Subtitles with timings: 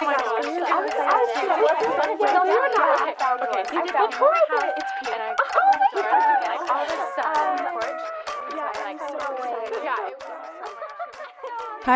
[0.00, 0.06] Hi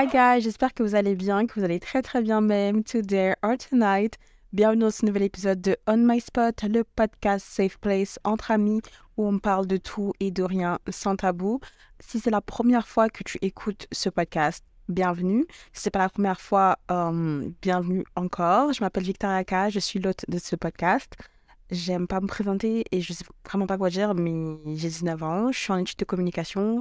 [0.07, 3.57] guys, j'espère que vous allez bien, que vous allez très très bien même today or
[3.57, 4.19] tonight.
[4.53, 8.81] Bienvenue dans ce nouvel épisode de On My Spot, le podcast Safe Place entre amis
[9.17, 11.61] où on parle de tout et de rien sans tabou.
[12.01, 15.45] Si c'est la première fois que tu écoutes ce podcast, bienvenue.
[15.73, 18.73] Si c'est pas la première fois, euh, bienvenue encore.
[18.73, 21.15] Je m'appelle Victoria K, je suis l'hôte de ce podcast.
[21.71, 25.53] J'aime pas me présenter et je sais vraiment pas quoi dire, mais j'ai 19 ans,
[25.53, 26.81] je suis en études de communication.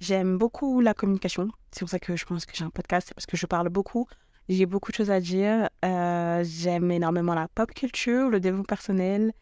[0.00, 1.48] J'aime beaucoup la communication.
[1.70, 3.68] C'est pour ça que je pense que j'ai un podcast, c'est parce que je parle
[3.68, 4.08] beaucoup.
[4.48, 5.68] J'ai beaucoup de choses à dire.
[5.84, 9.32] Euh, j'aime énormément la pop culture, le développement personnel.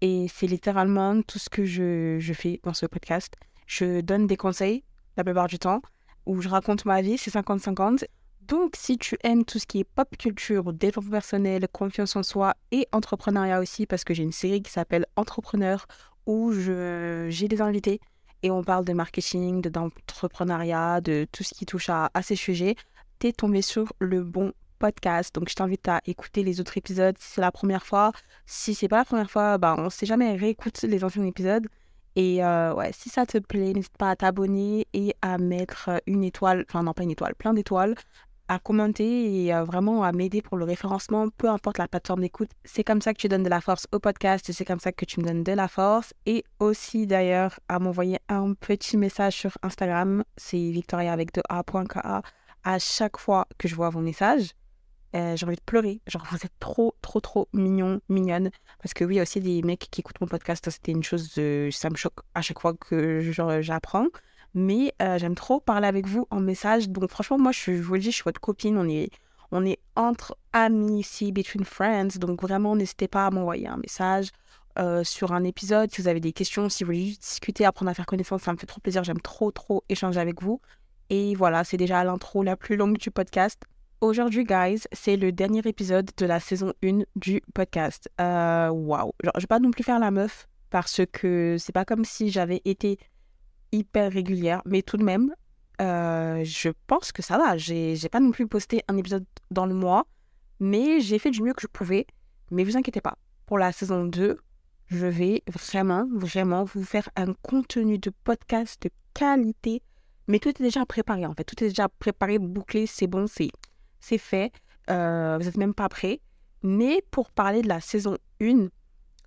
[0.00, 3.34] Et c'est littéralement tout ce que je, je, fais dans ce podcast.
[3.66, 4.84] Je donne des conseils
[5.16, 5.80] la plupart du temps,
[6.26, 8.04] où je raconte ma vie, c'est 50-50.
[8.42, 12.54] Donc, si tu aimes tout ce qui est pop culture, développement personnel, confiance en soi
[12.70, 15.86] et entrepreneuriat aussi, parce que j'ai une série qui s'appelle Entrepreneur,
[16.26, 18.00] où j'ai des invités
[18.42, 22.76] et on parle de marketing, d'entrepreneuriat, de tout ce qui touche à, ces sujets,
[23.18, 25.34] tu es tombé sur le bon podcast.
[25.34, 28.12] Donc, je t'invite à écouter les autres épisodes si c'est la première fois.
[28.44, 31.66] Si c'est pas la première fois, bah, on sait jamais, réécoute les anciens épisodes.
[32.16, 36.24] Et euh, ouais, si ça te plaît, n'hésite pas à t'abonner et à mettre une
[36.24, 37.94] étoile, enfin non pas une étoile, plein d'étoiles
[38.48, 42.50] à commenter et euh, vraiment à m'aider pour le référencement, peu importe la plateforme d'écoute.
[42.64, 45.04] C'est comme ça que tu donnes de la force au podcast c'est comme ça que
[45.04, 46.14] tu me donnes de la force.
[46.26, 52.22] Et aussi d'ailleurs à m'envoyer un petit message sur Instagram, c'est victoria avec de a.ka.
[52.64, 54.52] À chaque fois que je vois vos messages,
[55.14, 56.00] euh, j'ai envie de pleurer.
[56.06, 58.50] Genre, vous êtes trop, trop, trop mignon, mignonne.
[58.82, 60.68] Parce que oui, il y a aussi des mecs qui écoutent mon podcast.
[60.68, 61.30] C'était une chose,
[61.70, 63.20] ça me choque à chaque fois que
[63.60, 64.08] j'apprends
[64.56, 66.88] mais euh, j'aime trop parler avec vous en message.
[66.88, 68.78] Donc franchement, moi, je, vous le dis, je suis votre copine.
[68.78, 69.10] On est,
[69.52, 72.18] on est entre amis ici, between friends.
[72.18, 74.30] Donc vraiment, n'hésitez pas à m'envoyer un message
[74.78, 75.92] euh, sur un épisode.
[75.92, 78.52] Si vous avez des questions, si vous voulez juste discuter, apprendre à faire connaissance, ça
[78.52, 79.04] me fait trop plaisir.
[79.04, 80.62] J'aime trop, trop échanger avec vous.
[81.10, 83.62] Et voilà, c'est déjà l'intro la plus longue du podcast.
[84.02, 88.10] Aujourd'hui, guys, c'est le dernier épisode de la saison 1 du podcast.
[88.20, 89.06] Euh, waouh!
[89.06, 89.12] Wow.
[89.36, 92.60] Je vais pas non plus faire la meuf parce que c'est pas comme si j'avais
[92.66, 92.98] été
[93.72, 95.34] hyper régulière, mais tout de même,
[95.80, 97.56] euh, je pense que ça va.
[97.56, 100.06] J'ai pas non plus posté un épisode dans le mois,
[100.60, 102.06] mais j'ai fait du mieux que je pouvais.
[102.50, 104.36] Mais vous inquiétez pas, pour la saison 2,
[104.88, 109.80] je vais vraiment, vraiment vous faire un contenu de podcast de qualité.
[110.28, 111.44] Mais tout est déjà préparé en fait.
[111.44, 113.48] Tout est déjà préparé, bouclé, c'est bon, c'est
[114.18, 114.52] fait.
[114.90, 116.20] Euh, vous n'êtes même pas prêts.
[116.62, 118.68] Mais pour parler de la saison 1,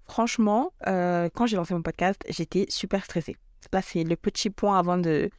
[0.05, 3.35] franchement, euh, quand j'ai lancé mon podcast, j'étais super stressée.
[3.71, 5.29] Là, c'est le petit point avant de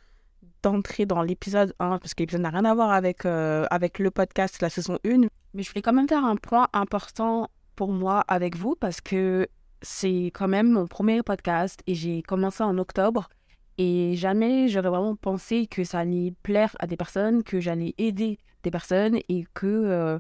[0.63, 4.11] d'entrer dans l'épisode 1, parce que l'épisode n'a rien à voir avec, euh, avec le
[4.11, 5.29] podcast, la saison 1.
[5.55, 9.49] Mais je voulais quand même faire un point important pour moi avec vous, parce que
[9.81, 13.31] c'est quand même mon premier podcast et j'ai commencé en octobre.
[13.83, 18.37] Et jamais j'aurais vraiment pensé que ça allait plaire à des personnes, que j'allais aider
[18.63, 20.19] des personnes et que euh,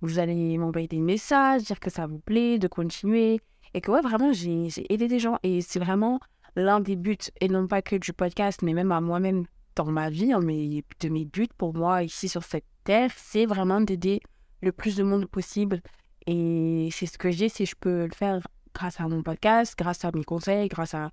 [0.00, 3.40] vous allez m'envoyer des messages, dire que ça vous plaît, de continuer.
[3.74, 5.40] Et que ouais, vraiment, j'ai aidé des gens.
[5.42, 6.20] Et c'est vraiment
[6.54, 9.44] l'un des buts, et non pas que du podcast, mais même à moi-même
[9.74, 13.80] dans ma vie, hein, de mes buts pour moi ici sur cette terre, c'est vraiment
[13.80, 14.20] d'aider
[14.62, 15.82] le plus de monde possible.
[16.28, 20.04] Et c'est ce que j'ai, si je peux le faire grâce à mon podcast, grâce
[20.04, 21.10] à mes conseils, grâce à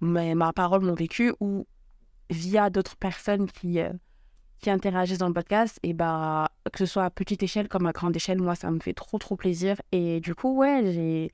[0.00, 1.66] ma, parole, mon vécu, ou
[2.30, 3.92] via d'autres personnes qui, euh,
[4.60, 7.92] qui interagissent dans le podcast, et bah, que ce soit à petite échelle comme à
[7.92, 9.76] grande échelle, moi, ça me fait trop, trop plaisir.
[9.92, 11.32] Et du coup, ouais, j'ai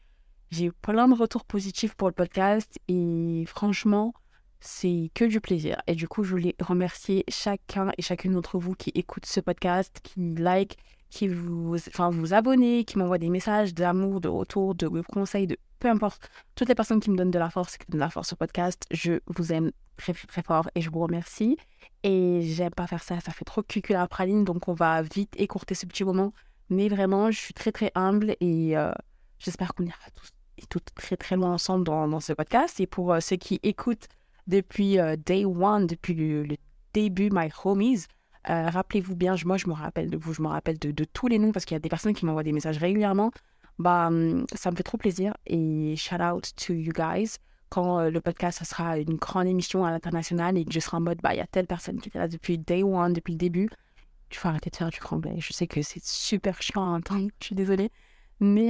[0.54, 4.14] j'ai plein de retours positifs pour le podcast et franchement,
[4.60, 5.82] c'est que du plaisir.
[5.88, 9.98] Et du coup, je voulais remercier chacun et chacune d'entre vous qui écoute ce podcast,
[10.04, 10.78] qui like,
[11.10, 15.56] qui vous, enfin, vous abonnez, qui m'envoie des messages d'amour, de retour, de conseils, de
[15.84, 16.30] peu importe.
[16.54, 18.36] Toutes les personnes qui me donnent de la force, qui donnent de la force au
[18.36, 21.58] podcast, je vous aime très, très fort et je vous remercie.
[22.02, 25.34] Et j'aime pas faire ça, ça fait trop cucul à praline, donc on va vite
[25.36, 26.32] écourter ce petit moment.
[26.70, 28.92] Mais vraiment, je suis très, très humble et euh,
[29.38, 32.80] j'espère qu'on ira tous et tout très très loin ensemble dans, ce podcast.
[32.80, 34.08] Et pour euh, ceux qui écoutent
[34.46, 36.56] depuis euh, day one, depuis le,
[36.94, 38.06] début, my homies,
[38.46, 41.52] rappelez-vous bien, moi je me rappelle de vous, je me rappelle de tous les noms
[41.52, 43.32] parce qu'il y a des personnes qui m'envoient des messages régulièrement.
[43.78, 47.36] Bah, hum, ça me fait trop plaisir et shout out to you guys.
[47.70, 51.00] Quand le podcast, ça sera une grande émission à l'international et que je serai en
[51.00, 53.38] mode, bah, il y a telle personne qui était là depuis day one, depuis le
[53.38, 53.68] début.
[54.28, 55.36] Tu faut arrêter de faire du franglais.
[55.38, 57.90] Je sais que c'est super chiant à entendre, je suis désolée.
[58.38, 58.68] Mais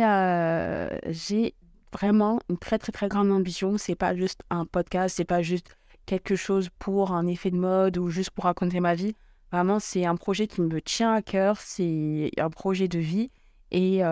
[1.07, 1.55] j'ai
[1.93, 3.77] vraiment une très très très grande ambition.
[3.79, 7.99] C'est pas juste un podcast, c'est pas juste quelque chose pour un effet de mode
[7.99, 9.15] ou juste pour raconter ma vie.
[9.53, 13.31] Vraiment, c'est un projet qui me tient à cœur, c'est un projet de vie
[13.77, 14.03] Et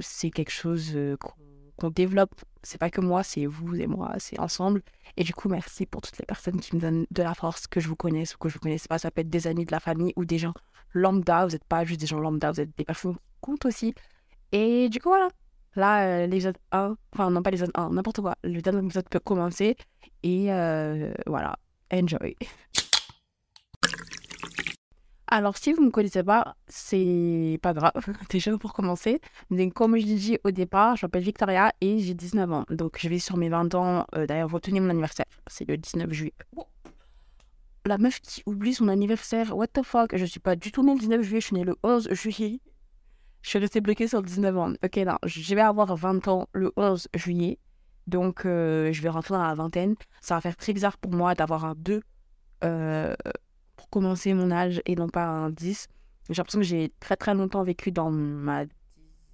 [0.00, 0.98] c'est quelque chose
[1.76, 2.34] qu'on développe.
[2.64, 4.82] C'est pas que moi, c'est vous et moi, c'est ensemble.
[5.16, 7.78] Et du coup, merci pour toutes les personnes qui me donnent de la force, que
[7.78, 8.98] je vous connaisse ou que je vous connaisse pas.
[8.98, 10.52] Ça peut être des amis de la famille ou des gens
[10.92, 11.46] lambda.
[11.46, 13.94] Vous n'êtes pas juste des gens lambda, vous êtes des personnes qui comptent aussi.
[14.50, 15.28] Et du coup, voilà.
[15.76, 18.34] Là, euh, l'épisode 1, enfin, non pas l'épisode 1, n'importe quoi.
[18.42, 19.76] Le dernier épisode peut commencer.
[20.24, 21.56] Et euh, voilà.
[21.92, 22.36] Enjoy.
[25.30, 27.92] Alors, si vous ne me connaissez pas, c'est pas grave.
[28.30, 29.20] Déjà, pour commencer.
[29.50, 32.64] Donc, comme je l'ai dit au départ, je m'appelle Victoria et j'ai 19 ans.
[32.70, 34.06] Donc, je vais sur mes 20 ans.
[34.16, 35.26] Euh, D'ailleurs, vous tenez mon anniversaire.
[35.46, 36.32] C'est le 19 juillet.
[37.84, 39.54] La meuf qui oublie son anniversaire.
[39.54, 40.16] What the fuck?
[40.16, 41.40] Je suis pas du tout née le 19 juillet.
[41.40, 42.60] Je suis née le 11 juillet.
[43.42, 44.72] Je suis restée bloquée sur le 19 ans.
[44.82, 45.18] Ok, non.
[45.24, 47.58] Je vais avoir 20 ans le 11 juillet.
[48.06, 49.94] Donc, euh, je vais rentrer dans la vingtaine.
[50.22, 52.00] Ça va faire très bizarre pour moi d'avoir un 2.
[52.64, 53.14] Euh,
[53.78, 55.86] pour commencer mon âge et non pas un 10.
[56.28, 58.64] J'ai l'impression que j'ai très très longtemps vécu dans ma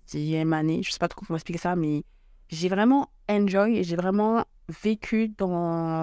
[0.06, 0.82] dixième année.
[0.84, 2.04] Je sais pas trop comment expliquer ça, mais
[2.50, 4.44] j'ai vraiment enjoy et j'ai vraiment
[4.82, 5.48] vécu dans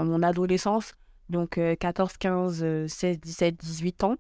[0.03, 0.95] mon adolescence.
[1.29, 4.15] Donc 14, 15, 16, 17, 18 ans.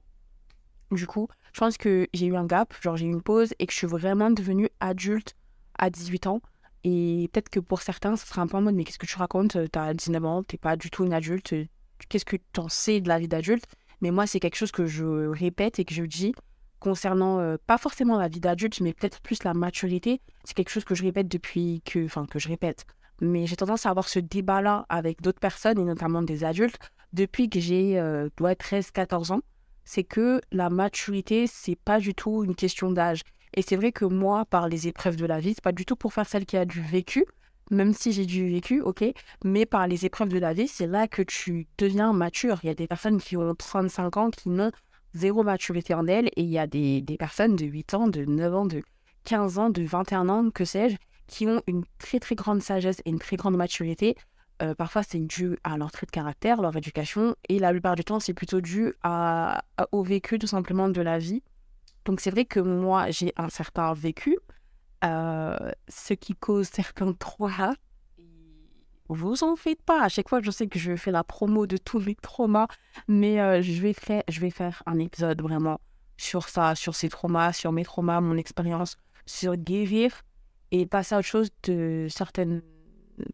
[0.91, 3.65] Du coup, je pense que j'ai eu un gap, genre j'ai eu une pause et
[3.65, 5.35] que je suis vraiment devenue adulte
[5.79, 6.41] à 18 ans.
[6.83, 9.17] Et peut-être que pour certains, ce sera un peu en mode, mais qu'est-ce que tu
[9.17, 9.57] racontes?
[9.71, 11.55] T'as 19 ans, t'es pas du tout une adulte.
[12.07, 13.65] Qu'est-ce que tu en sais de la vie d'adulte?
[14.01, 16.33] Mais moi, c'est quelque chose que je répète et que je dis
[16.79, 20.19] concernant euh, pas forcément la vie d'adulte, mais peut-être plus la maturité.
[20.43, 22.85] C'est quelque chose que je répète depuis que, enfin, que je répète.
[23.21, 26.79] Mais j'ai tendance à avoir ce débat-là avec d'autres personnes et notamment des adultes
[27.13, 29.41] depuis que j'ai, euh, 13-14 ans.
[29.85, 33.21] C'est que la maturité, c'est pas du tout une question d'âge.
[33.53, 35.95] Et c'est vrai que moi, par les épreuves de la vie, c'est pas du tout
[35.95, 37.25] pour faire celle qui a du vécu,
[37.71, 39.03] même si j'ai du vécu, ok,
[39.43, 42.59] mais par les épreuves de la vie, c'est là que tu deviens mature.
[42.63, 44.71] Il y a des personnes qui ont 35 ans qui n'ont
[45.13, 48.55] zéro maturité en elles, et il y a des, personnes de 8 ans, de 9
[48.55, 48.81] ans, de
[49.23, 50.97] 15 ans, de 21 ans, que sais-je,
[51.27, 54.15] qui ont une très très grande sagesse et une très grande maturité.
[54.61, 58.03] Euh, parfois, c'est dû à leur trait de caractère, leur éducation, et la plupart du
[58.03, 58.93] temps, c'est plutôt dû
[59.91, 61.41] au vécu tout simplement de la vie.
[62.05, 64.37] Donc c'est vrai que moi, j'ai un certain vécu,
[65.01, 67.73] ce qui cause certains traumas.
[69.13, 70.03] Vous en faites pas.
[70.03, 72.67] À chaque fois, je sais que je fais la promo de tous mes traumas,
[73.09, 75.81] mais euh, je, vais faire, un épisode vraiment
[76.15, 78.95] sur ça, sur ces traumas, sur mes traumas, mon expérience,
[79.25, 80.21] sur guérir
[80.71, 82.61] et passer à autre chose de certaines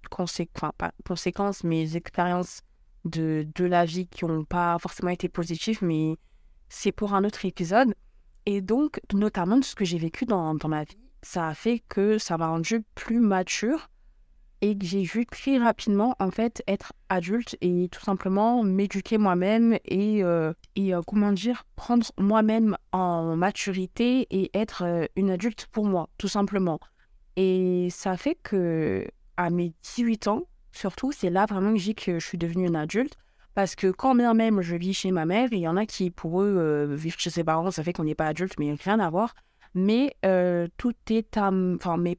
[0.09, 2.61] conséquences, enfin, mais expériences
[3.05, 6.15] de, de la vie qui n'ont pas forcément été positives, mais
[6.69, 7.93] c'est pour un autre épisode.
[8.47, 12.17] Et donc, notamment de ce que j'ai vécu dans ma vie ça a fait que
[12.17, 13.89] ça m'a rendu plus mature
[14.61, 19.77] et que j'ai vu très rapidement en fait être adulte et tout simplement m'éduquer moi-même
[19.85, 25.67] et, euh, et euh, comment dire prendre moi-même en maturité et être euh, une adulte
[25.67, 26.79] pour moi tout simplement.
[27.35, 32.19] Et ça fait que à mes 18 ans surtout c'est là vraiment que j'ai que
[32.19, 33.15] je suis devenue une adulte
[33.53, 36.09] parce que quand bien même je vis chez ma mère il y en a qui
[36.09, 39.09] pour eux vivre chez ses parents ça fait qu'on n'est pas adulte mais rien à
[39.11, 39.35] voir
[39.77, 41.51] mais euh, tout est à.
[41.75, 42.18] Enfin, mes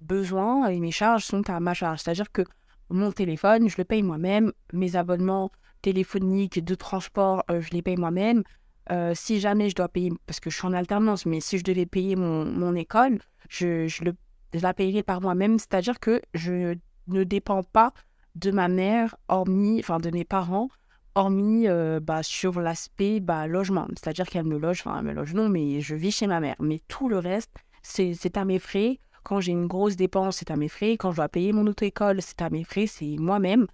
[0.00, 2.00] besoins et mes charges sont à ma charge.
[2.00, 2.42] C'est-à-dire que
[2.88, 4.52] mon téléphone, je le paye moi-même.
[4.72, 5.50] Mes abonnements
[5.82, 8.42] téléphoniques, de transport, euh, je les paye moi-même.
[8.92, 11.64] Euh, si jamais je dois payer, parce que je suis en alternance, mais si je
[11.64, 13.18] devais payer mon, mon école,
[13.48, 14.14] je, je, le,
[14.54, 15.58] je la payerais par moi-même.
[15.58, 16.76] C'est-à-dire que je
[17.08, 17.92] ne dépends pas
[18.36, 20.68] de ma mère, hormis, enfin de mes parents,
[21.20, 23.86] hormis euh, bah, sur l'aspect bah, logement.
[23.90, 26.56] C'est-à-dire qu'elle me loge, enfin, elle me loge non, mais je vis chez ma mère.
[26.60, 27.50] Mais tout le reste,
[27.82, 28.98] c'est à mes frais.
[29.22, 30.92] Quand j'ai une grosse dépense, c'est à mes frais.
[30.92, 32.86] Quand je dois payer mon auto-école, c'est à mes frais.
[32.86, 33.66] C'est moi-même.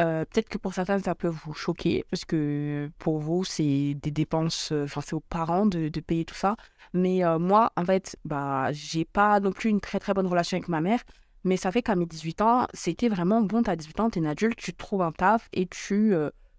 [0.00, 4.12] Euh, peut-être que pour certains, ça peut vous choquer, parce que pour vous, c'est des
[4.12, 6.54] dépenses, euh, enfin, c'est aux parents de, de, payer tout ça.
[6.94, 10.68] Mais moi, en fait, bah, j'ai pas non plus une très très bonne relation avec
[10.68, 11.00] ma mère.
[11.44, 14.26] Mais ça fait qu'à mes 18 ans, c'était vraiment bon, t'as 18 ans, t'es une
[14.26, 16.14] adulte, tu trouves un taf et tu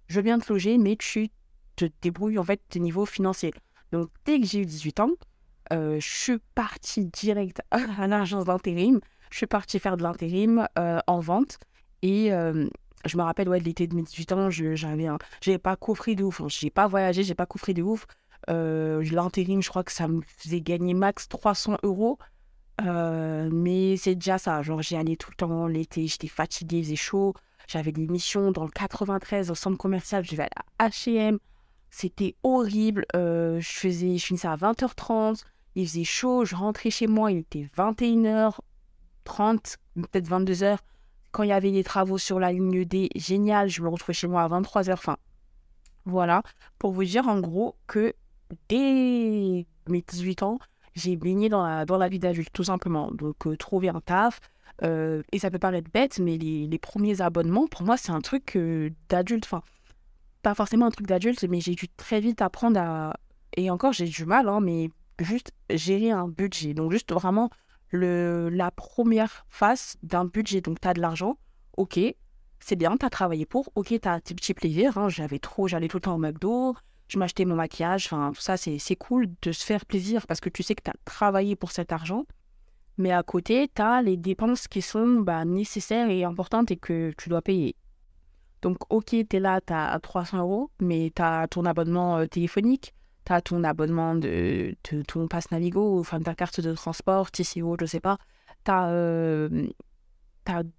[0.09, 1.29] je veux bien te loger, mais tu
[1.75, 3.53] te débrouilles en fait tes niveaux financiers.
[3.91, 5.11] Donc dès que j'ai eu 18 ans,
[5.71, 8.99] euh, je suis partie direct à l'agence d'intérim.
[9.31, 11.59] Je suis partie faire de l'intérim euh, en vente.
[12.01, 12.67] Et euh,
[13.05, 16.41] je me rappelle, ouais, l'été de mes 18 ans, je n'avais pas coffré de ouf.
[16.47, 18.07] Je n'ai pas voyagé, j'ai pas coffré de ouf.
[18.47, 22.17] l'intérim, je crois que ça me faisait gagner max 300 euros.
[22.81, 24.63] mais c'est déjà ça.
[24.63, 27.33] Genre, j'y allais tout le temps l'été, j'étais fatiguée, il faisait chaud.
[27.69, 30.49] J'avais des missions dans le 93 au centre commercial, je vais
[30.79, 31.37] à H&M.
[31.91, 33.05] C'était horrible.
[33.15, 35.43] Euh, je faisais, je finissais à 20h30.
[35.75, 36.45] Il faisait chaud.
[36.45, 37.31] Je rentrais chez moi.
[37.31, 40.77] Il était 21h30, peut-être 22h.
[41.31, 43.69] Quand il y avait des travaux sur la ligne D, génial.
[43.69, 44.93] Je me retrouvais chez moi à 23h.
[44.93, 45.17] Enfin,
[46.05, 46.41] voilà.
[46.79, 48.15] Pour vous dire en gros que
[48.67, 50.57] dès mes 18 ans,
[50.95, 53.11] j'ai baigné dans la, dans la vie d'adulte, tout simplement.
[53.11, 54.39] Donc, euh, trouver un taf.
[54.83, 58.21] Euh, et ça peut paraître bête, mais les, les premiers abonnements, pour moi, c'est un
[58.21, 58.57] truc
[59.09, 59.45] d'adulte.
[59.45, 59.61] Enfin,
[60.41, 63.17] pas forcément un truc d'adulte, mais j'ai dû très vite apprendre à.
[63.57, 66.73] Et encore, j'ai du mal, hein, mais juste gérer un budget.
[66.73, 67.49] Donc, juste vraiment
[67.89, 70.61] le, la première phase d'un budget.
[70.61, 71.37] Donc, tu as de l'argent,
[71.77, 71.99] ok,
[72.59, 74.97] c'est bien, tu as travaillé pour, ok, tu as tes petits plaisirs.
[74.97, 76.75] Hein, j'avais trop, j'allais tout le temps au McDo,
[77.07, 80.49] je m'achetais mon maquillage, enfin, tout ça, c'est cool de se faire plaisir parce que
[80.49, 82.25] tu sais que tu as travaillé pour cet argent.
[82.99, 87.13] Mais à côté, tu as les dépenses qui sont bah, nécessaires et importantes et que
[87.17, 87.77] tu dois payer.
[88.61, 92.25] Donc, ok, tu es là, tu as 300 euros, mais tu as ton abonnement euh,
[92.25, 92.93] téléphonique,
[93.25, 94.75] tu as ton abonnement de,
[95.07, 98.17] ton passe Navigo, enfin ta carte de transport, TCO, je sais pas.
[98.65, 99.67] Tu as, euh,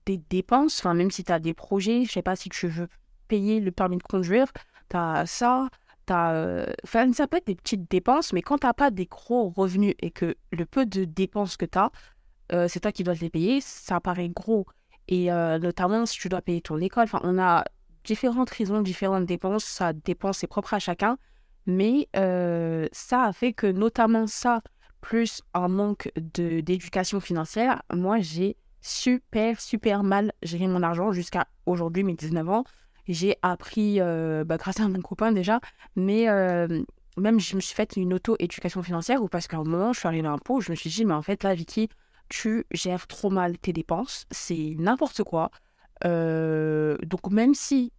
[0.05, 2.89] des dépenses, même si tu as des projets, je sais pas si tu veux
[3.29, 4.53] payer le permis de conduire,
[4.91, 5.71] tu as ça.
[6.11, 9.51] Euh, enfin, ça peut être des petites dépenses, mais quand tu n'as pas des gros
[9.51, 11.91] revenus et que le peu de dépenses que tu as,
[12.53, 14.67] euh, c'est toi qui dois les payer, ça paraît gros.
[15.09, 17.65] Et notamment si tu dois payer ton école, enfin, on a
[18.05, 21.19] différentes raisons, différentes dépenses, ça dépend, c'est propre à chacun.
[21.67, 24.63] Mais euh, ça a fait que notamment ça,
[25.01, 32.03] plus un manque d'éducation financière, moi j'ai super, super mal géré mon argent jusqu'à aujourd'hui,
[32.03, 32.65] mes 19 ans.
[33.09, 35.61] J'ai appris, euh, bah, grâce à mon copain déjà,
[35.97, 36.83] mais euh,
[37.17, 40.09] même je me suis fait une auto-éducation financière ou parce qu'à un moment, je suis
[40.09, 41.89] arrivée à l'impôt, je me suis dit, mais en fait, là, Vicky,
[42.29, 45.51] tu gères trop mal tes dépenses, c'est n'importe quoi.
[46.03, 47.93] donc même si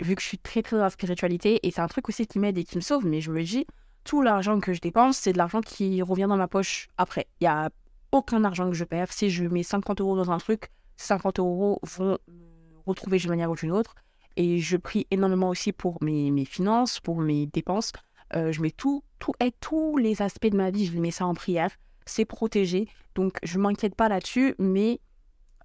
[0.00, 2.38] vu que je suis très très dans la spiritualité, et c'est un truc aussi qui
[2.38, 3.66] m'aide et qui me sauve, mais je me dis,
[4.04, 7.26] tout l'argent que je dépense, c'est de l'argent qui revient dans ma poche après.
[7.40, 7.70] Il n'y a
[8.10, 9.12] aucun argent que je perds.
[9.12, 12.18] Si je mets 50 euros dans un truc, 50 euros vont
[12.86, 13.94] retrouver d'une manière ou d'une autre.
[14.36, 17.92] Et je prie énormément aussi pour mes, mes finances, pour mes dépenses.
[18.34, 21.26] Euh, je mets tout, tout, et tous les aspects de ma vie, je mets ça
[21.26, 21.70] en prière.
[22.06, 22.88] C'est protégé.
[23.14, 25.00] Donc, je ne m'inquiète pas là-dessus, mais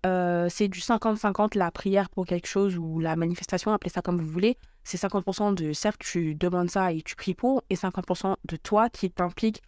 [0.05, 4.19] euh, c'est du 50-50 la prière pour quelque chose ou la manifestation, appelez ça comme
[4.19, 4.57] vous voulez.
[4.83, 8.89] C'est 50% de certes tu demandes ça et tu pries pour, et 50% de toi
[8.89, 9.61] qui t'implique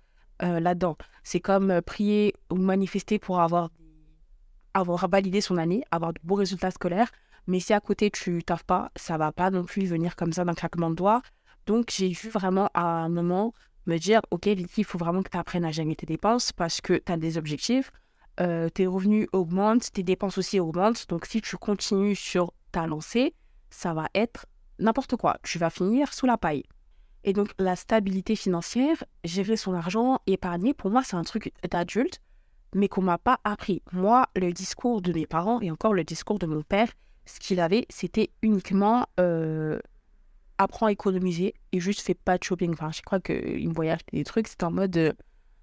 [0.43, 0.97] euh, là-dedans.
[1.23, 3.69] C'est comme prier ou manifester pour avoir,
[4.73, 7.11] avoir validé son année, avoir de beaux résultats scolaires.
[7.47, 10.45] Mais si à côté tu taffes pas, ça va pas non plus venir comme ça
[10.45, 11.21] d'un claquement de doigts.
[11.65, 13.53] Donc j'ai vu vraiment à un moment
[13.85, 16.81] me dire, ok Vicky, il faut vraiment que tu apprennes à gérer tes dépenses parce
[16.81, 17.91] que tu as des objectifs
[18.39, 21.07] euh, tes revenus augmentent, tes dépenses aussi augmentent.
[21.09, 23.35] Donc si tu continues sur ta lancée,
[23.69, 24.45] ça va être
[24.79, 25.37] n'importe quoi.
[25.43, 26.63] Tu vas finir sous la paille.
[27.25, 32.21] Et donc la stabilité financière, gérer son argent, épargner, pour moi c'est un truc d'adulte,
[32.73, 33.81] mais qu'on m'a pas appris.
[33.91, 36.89] Moi, le discours de mes parents et encore le discours de mon père,
[37.29, 39.79] ce qu'il avait, c'était uniquement euh,
[40.57, 42.73] apprends à économiser et juste fais pas de shopping.
[42.73, 45.13] Enfin, je crois qu'il me voyage des trucs, c'est en mode euh,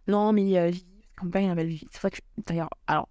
[0.06, 0.70] non mais euh,
[1.16, 1.86] campagne appelle Vivi.
[1.90, 3.08] C'est vrai que, d'ailleurs, alors,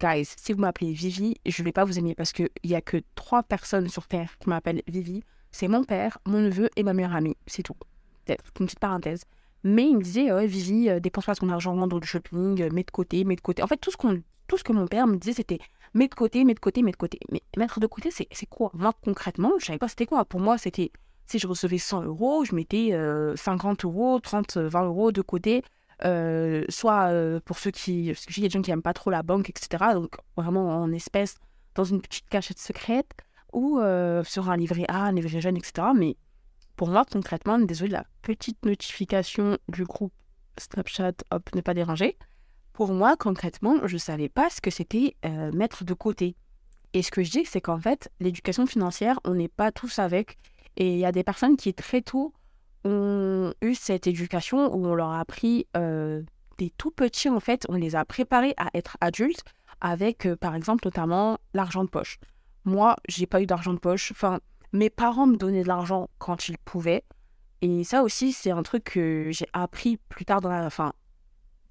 [0.00, 2.98] guys, si vous m'appelez Vivi, je vais pas vous aimer parce qu'il n'y a que
[3.14, 5.22] trois personnes sur Terre qui m'appellent Vivi.
[5.50, 7.36] C'est mon père, mon neveu et ma meilleure amie.
[7.46, 7.76] C'est tout.
[8.24, 9.24] Peut-être une petite parenthèse.
[9.64, 12.84] Mais il me disait, ouais, Vivi, euh, dépense pas ton argent dans le shopping, mets
[12.84, 13.62] de côté, mets de côté.
[13.62, 15.60] En fait, tout ce, qu'on, tout ce que mon père me disait, c'était
[15.94, 17.20] mets de côté, mets de côté, mets de côté.
[17.30, 18.70] Mais mettre de côté, c'est, quoi?
[18.74, 20.24] Moi, concrètement, je savais pas c'était quoi.
[20.24, 20.90] Pour moi, c'était
[21.26, 22.90] si je recevais 100 euros, je mettais
[23.36, 25.62] 50 euh, euros, 30, 20 euros de côté
[26.04, 28.08] euh, soit euh, pour ceux qui.
[28.12, 29.92] Parce qu'il y a des gens qui n'aiment pas trop la banque, etc.
[29.94, 31.36] Donc vraiment en espèces,
[31.74, 33.12] dans une petite cachette secrète,
[33.52, 35.88] ou euh, sur un livret A, un livret jeune, etc.
[35.96, 36.16] Mais
[36.76, 40.12] pour moi, concrètement, désolé, la petite notification du groupe
[40.56, 42.16] Snapchat, hop, ne pas déranger.
[42.78, 45.16] Pour moi, concrètement, je ne savais pas ce que c'était
[45.52, 46.36] mettre de côté.
[46.92, 50.38] Et ce que je dis, c'est qu'en fait, l'éducation financière, on n'est pas tous avec.
[50.76, 52.32] Et il y a des personnes qui, très tôt,
[52.84, 56.22] ont eu cette éducation où on leur a appris euh,
[56.58, 59.42] des tout petits, en fait, on les a préparés à être adultes
[59.80, 62.20] avec, euh, par exemple, notamment l'argent de poche.
[62.64, 64.12] Moi, j'ai pas eu d'argent de poche.
[64.12, 64.38] Enfin,
[64.72, 67.02] mes parents me donnaient de l'argent quand ils pouvaient.
[67.60, 70.92] Et ça aussi, c'est un truc que j'ai appris plus tard dans la, enfin,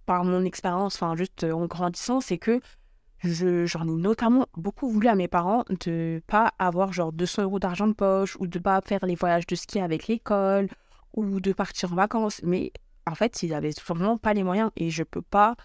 [0.07, 2.59] par mon expérience, enfin, juste en grandissant, c'est que
[3.23, 7.87] j'en ai notamment beaucoup voulu à mes parents de pas avoir genre 200 euros d'argent
[7.87, 10.69] de poche ou de pas faire les voyages de ski avec l'école
[11.13, 12.41] ou de partir en vacances.
[12.43, 12.71] Mais
[13.05, 15.55] en fait, ils n'avaient tout simplement pas les moyens et je peux pas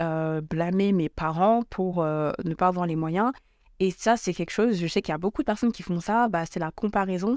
[0.00, 3.32] euh, blâmer mes parents pour euh, ne pas avoir les moyens.
[3.80, 6.00] Et ça, c'est quelque chose, je sais qu'il y a beaucoup de personnes qui font
[6.00, 7.36] ça, bah, c'est la comparaison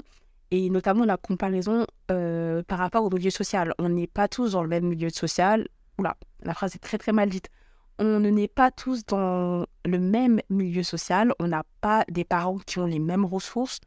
[0.50, 3.74] et notamment la comparaison euh, par rapport au milieu social.
[3.78, 5.66] On n'est pas tous dans le même milieu social.
[5.98, 7.48] Oula, la phrase est très très mal dite.
[7.98, 11.34] On ne n'est pas tous dans le même milieu social.
[11.40, 13.80] On n'a pas des parents qui ont les mêmes ressources.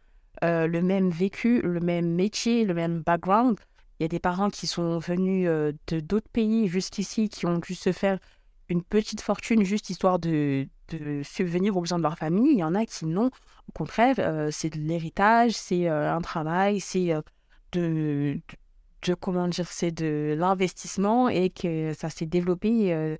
[0.43, 3.57] Euh, le même vécu, le même métier, le même background.
[3.99, 7.75] Il y a des parents qui sont venus de d'autres pays jusqu'ici, qui ont dû
[7.75, 8.17] se faire
[8.67, 10.67] une petite fortune juste histoire de,
[11.23, 12.53] subvenir aux besoins de leur famille.
[12.53, 13.27] Il y en a qui non.
[13.27, 14.15] Au contraire,
[14.51, 17.13] c'est de l'héritage, c'est un travail, c'est
[17.73, 18.39] de,
[19.03, 23.17] de, comment dire, c'est de l'investissement et que ça s'est développé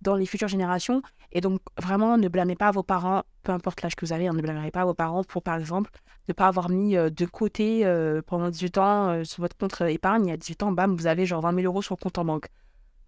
[0.00, 1.02] dans les futures générations.
[1.32, 4.32] Et donc, vraiment, ne blâmez pas vos parents, peu importe l'âge que vous avez, hein,
[4.32, 5.90] ne blâmez pas vos parents pour, par exemple,
[6.28, 9.80] ne pas avoir mis euh, de côté euh, pendant 18 ans euh, sur votre compte
[9.82, 10.32] épargne.
[10.32, 12.48] A 18 ans, bam, vous avez genre 20 000 euros sur le compte en banque.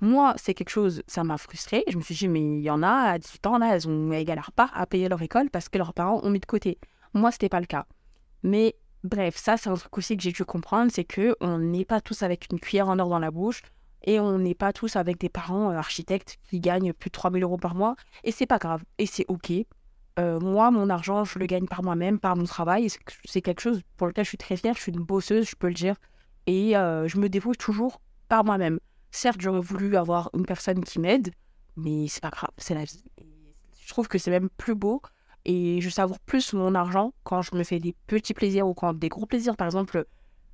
[0.00, 1.84] Moi, c'est quelque chose, ça m'a frustré.
[1.88, 4.12] Je me suis dit, mais il y en a à 18 ans, là, elles, ont,
[4.12, 6.78] elles galèrent pas à payer leur école parce que leurs parents ont mis de côté.
[7.14, 7.86] Moi, c'était pas le cas.
[8.42, 8.74] Mais
[9.04, 12.00] bref, ça, c'est un truc aussi que j'ai dû comprendre, c'est que on n'est pas
[12.00, 13.62] tous avec une cuillère en or dans la bouche.
[14.04, 17.42] Et on n'est pas tous avec des parents euh, architectes qui gagnent plus de 3000
[17.44, 17.94] euros par mois.
[18.24, 18.82] Et c'est pas grave.
[18.98, 19.52] Et c'est OK.
[20.18, 22.88] Euh, moi, mon argent, je le gagne par moi-même, par mon travail.
[23.24, 24.74] C'est quelque chose pour lequel je suis très fière.
[24.74, 25.94] Je suis une bosseuse, je peux le dire.
[26.46, 28.80] Et euh, je me débrouille toujours par moi-même.
[29.12, 31.32] Certes, j'aurais voulu avoir une personne qui m'aide,
[31.76, 33.04] mais c'est pas grave, c'est la vie.
[33.78, 35.02] je trouve que c'est même plus beau
[35.44, 38.94] et je savoure plus mon argent quand je me fais des petits plaisirs ou quand
[38.94, 39.56] des gros plaisirs.
[39.56, 40.06] Par exemple,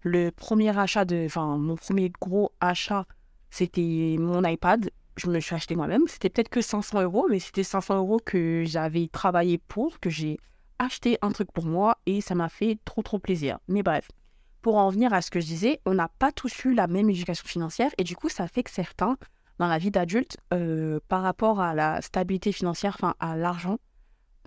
[0.03, 3.07] le premier achat de, enfin, mon premier gros achat
[3.51, 4.91] c'était mon iPad.
[5.17, 6.07] Je me suis acheté moi-même.
[6.07, 10.39] C'était peut-être que 500 euros, mais c'était 500 euros que j'avais travaillé pour, que j'ai
[10.79, 13.59] acheté un truc pour moi et ça m'a fait trop trop plaisir.
[13.67, 14.09] Mais bref,
[14.63, 17.11] pour en venir à ce que je disais, on n'a pas tous eu la même
[17.11, 19.17] éducation financière et du coup ça fait que certains,
[19.59, 23.79] dans la vie d'adulte, euh, par rapport à la stabilité financière, enfin à l'argent,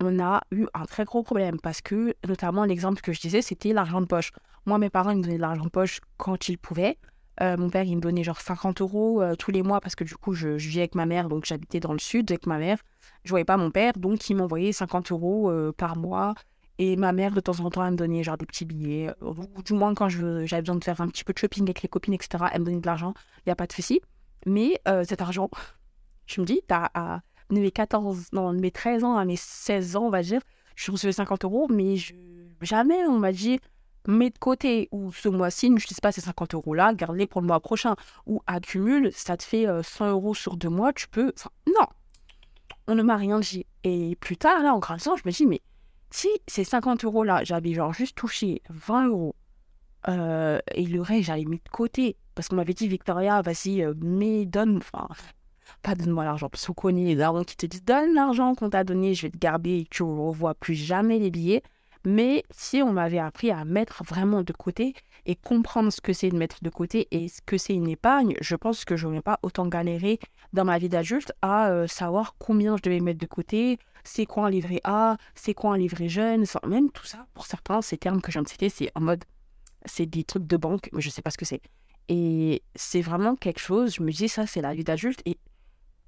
[0.02, 3.72] on a eu un très gros problème parce que notamment l'exemple que je disais, c'était
[3.72, 4.32] l'argent de poche.
[4.66, 6.98] Moi, mes parents ils me donnaient de l'argent de poche quand ils pouvaient.
[7.40, 10.04] Euh, mon père, il me donnait genre 50 euros euh, tous les mois parce que
[10.04, 12.58] du coup, je, je vivais avec ma mère, donc j'habitais dans le sud avec ma
[12.58, 12.78] mère.
[13.24, 16.34] Je voyais pas mon père, donc il m'envoyait 50 euros euh, par mois.
[16.78, 19.10] Et ma mère, de temps en temps, elle me donnait genre des petits billets.
[19.20, 21.88] Ou du moins, quand j'avais besoin de faire un petit peu de shopping avec les
[21.88, 23.14] copines, etc., elle me donnait de l'argent.
[23.38, 24.00] Il n'y a pas de souci.
[24.46, 25.48] Mais cet argent,
[26.26, 26.88] je me dis, t'as
[27.60, 30.40] mes 14, non, mes 13 ans à mes 16 ans, on va dire,
[30.76, 31.96] je recevais 50 euros, mais
[32.60, 33.60] jamais on m'a dit
[34.06, 37.46] mets de côté, ou ce mois-ci, ne sais pas ces 50 euros-là, garde-les pour le
[37.46, 37.94] mois prochain,
[38.26, 41.32] ou accumule, ça te fait 100 euh, euros sur deux mois, tu peux.
[41.66, 41.86] non,
[42.86, 43.66] on ne m'a rien dit.
[43.84, 45.60] Et plus tard, là, en grandissant, je me dis, mais
[46.10, 49.36] si ces 50 euros-là, j'avais genre juste touché 20 euros,
[50.08, 53.94] euh, et le reste, j'allais mis de côté, parce qu'on m'avait dit, Victoria, vas-y, euh,
[53.98, 55.08] mais donne, enfin,
[55.82, 58.84] pas donne-moi l'argent, parce qu'on connaît les darons qui te disent, donne l'argent qu'on t'a
[58.84, 61.62] donné, je vais te garder, et tu ne revois plus jamais les billets.
[62.04, 66.30] Mais si on m'avait appris à mettre vraiment de côté et comprendre ce que c'est
[66.30, 69.22] de mettre de côté et ce que c'est une épargne, je pense que je n'aurais
[69.22, 70.18] pas autant galéré
[70.52, 74.46] dans ma vie d'adulte à euh, savoir combien je devais mettre de côté, c'est quoi
[74.46, 78.20] un livret A, c'est quoi un livret jeune, même tout ça, pour certains, ces termes
[78.20, 79.24] que je viens de citer, c'est en mode,
[79.84, 81.62] c'est des trucs de banque, mais je ne sais pas ce que c'est.
[82.08, 85.22] Et c'est vraiment quelque chose, je me dis, ça, c'est la vie d'adulte.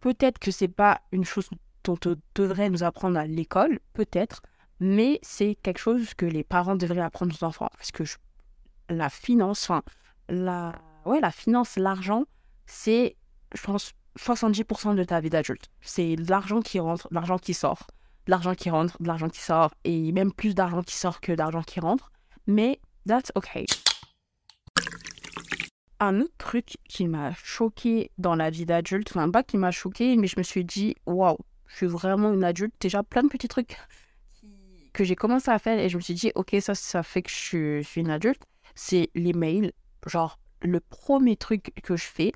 [0.04, 1.48] Peut-être que c'est pas une chose
[1.82, 4.42] dont on devrait nous apprendre à l'école, peut-être,
[4.78, 7.70] mais c'est quelque chose que les parents devraient apprendre aux enfants.
[7.72, 8.04] Parce que
[8.90, 9.82] la finance, enfin,
[10.28, 10.74] la,
[11.06, 12.24] ouais, la finance, l'argent,
[12.66, 13.16] c'est,
[13.54, 15.70] je pense, 70% de ta vie d'adulte.
[15.80, 17.86] C'est l'argent qui rentre, l'argent qui sort,
[18.26, 21.80] l'argent qui rentre, l'argent qui sort, et même plus d'argent qui sort que d'argent qui
[21.80, 22.12] rentre.
[22.46, 23.64] Mais that's okay.
[26.00, 30.16] Un autre truc qui m'a choqué dans la vie d'adulte, enfin pas qui m'a choqué,
[30.16, 32.74] mais je me suis dit, waouh, je suis vraiment une adulte.
[32.80, 33.76] Déjà plein de petits trucs
[34.92, 37.30] que j'ai commencé à faire et je me suis dit, ok, ça, ça fait que
[37.30, 38.42] je suis, une adulte,
[38.74, 39.72] c'est les mails.
[40.06, 42.32] Genre, le premier truc que je fais,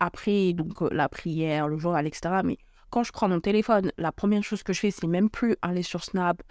[0.00, 2.40] après donc euh, la prière, le journal, etc.
[2.44, 2.58] Mais
[2.90, 5.82] quand je prends mon téléphone, la première chose que je fais, c'est même plus aller
[5.82, 6.42] sur Snap,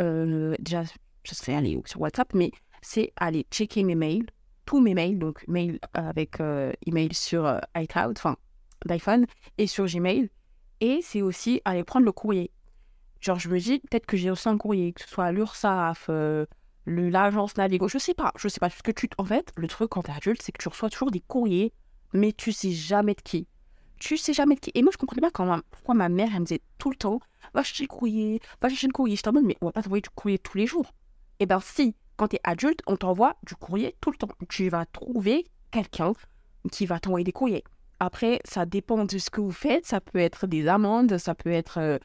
[0.00, 0.84] euh, déjà,
[1.24, 4.26] je serais aller sur WhatsApp, mais c'est aller checker mes mails,
[4.64, 8.36] tous mes mails, donc mail avec euh, email sur iCloud, enfin
[8.86, 9.26] d'iPhone,
[9.58, 10.30] et sur Gmail.
[10.80, 12.50] Et c'est aussi aller prendre le courrier.
[13.20, 16.44] Genre, je me dis, peut-être que j'ai aussi un courrier, que ce soit l'URSSAF, euh,
[16.86, 18.68] l'agence Navigo, je sais pas, je sais pas.
[18.68, 21.12] Parce que tu, en fait, le truc quand t'es adulte, c'est que tu reçois toujours
[21.12, 21.72] des courriers,
[22.12, 23.46] mais tu sais jamais de qui.
[24.00, 24.72] Tu sais jamais de qui.
[24.74, 27.20] Et moi, je comprenais pas pourquoi ma mère, elle me disait tout le temps,
[27.54, 29.14] va chercher le courrier, va chercher le courrier.
[29.14, 30.92] Je en mode, mais on va pas t'envoyer du courrier tous les jours.
[31.38, 34.28] Eh ben, si, quand t'es adulte, on t'envoie du courrier tout le temps.
[34.48, 36.12] Tu vas trouver quelqu'un
[36.70, 37.64] qui va t'envoyer des courriers.
[37.98, 39.86] Après, ça dépend de ce que vous faites.
[39.86, 41.98] Ça peut être des amendes, ça peut être euh,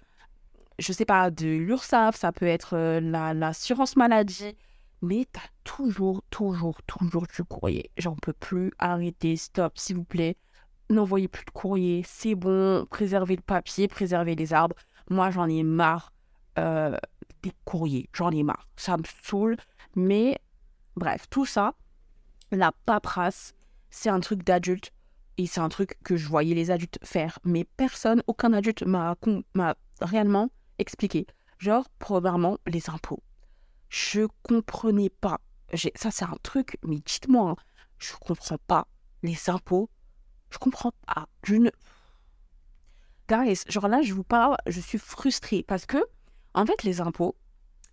[0.80, 3.00] je sais pas, de l'URSSAF, ça peut être euh,
[3.36, 4.56] l'assurance maladie,
[5.04, 7.92] mais tu as toujours, toujours, toujours du courrier.
[7.98, 10.36] J'en peux plus, arrêtez, stop, s'il vous plaît.
[10.90, 14.78] N'envoyez plus de courrier, c'est bon, préservez le papier, préservez les arbres.
[15.12, 16.12] Moi, j'en ai marre
[16.58, 16.98] euh,
[17.42, 18.68] des courriers, j'en ai marre.
[18.76, 19.58] Ça me saoule,
[19.96, 20.40] mais
[20.96, 21.74] bref, tout ça,
[22.52, 23.54] la paperasse,
[23.90, 24.92] c'est un truc d'adulte.
[25.40, 27.38] Et c'est un truc que je voyais les adultes faire.
[27.44, 29.16] Mais personne, aucun adulte m'a
[30.02, 31.28] réellement expliqué.
[31.60, 33.22] Genre, premièrement, les impôts.
[33.90, 35.40] Je comprenais pas.
[35.96, 37.56] Ça, c'est un truc, mais dites-moi, hein,
[38.00, 38.88] je comprends pas
[39.22, 39.92] les impôts.
[40.50, 41.28] Je comprends pas.
[41.44, 41.70] Je ne.
[43.30, 46.04] Guys, genre là, je vous parle, je suis frustrée parce que,
[46.58, 47.36] en fait, les impôts,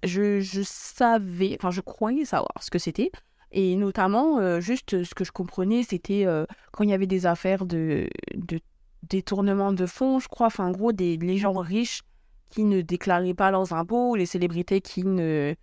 [0.02, 3.12] je, savais, enfin, je croyais savoir ce que c'était.
[3.52, 7.26] Et notamment, euh, juste ce que je comprenais, c'était euh, quand il y avait des
[7.26, 8.58] affaires de, de
[9.02, 12.02] détournement de fonds, je crois, enfin, en gros, des, les gens riches
[12.48, 15.54] qui ne déclaraient pas leurs impôts, les célébrités qui ne,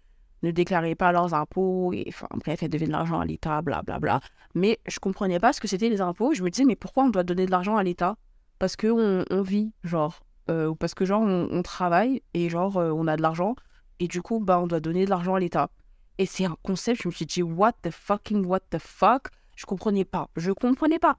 [0.43, 4.21] ne déclaraient pas leurs impôts, et enfin bref, elles devaient de l'argent à l'État, blablabla.
[4.53, 6.33] Mais je comprenais pas ce que c'était les impôts.
[6.33, 8.15] Je me disais, mais pourquoi on doit donner de l'argent à l'État?
[8.59, 10.30] Parce qu'on on vit, genre, euh,
[10.69, 13.55] ou parce que genre on, travaille et genre euh, on a de l'argent,
[13.99, 15.69] et du coup, bah on doit donner de l'argent à l'État.
[16.17, 19.29] Et c'est un concept, je me suis dit, what the fucking what the fuck?
[19.55, 21.17] Je comprenais pas, je comprenais pas.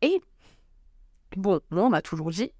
[0.00, 0.20] Et
[1.36, 2.50] bon, moi on m'a toujours dit,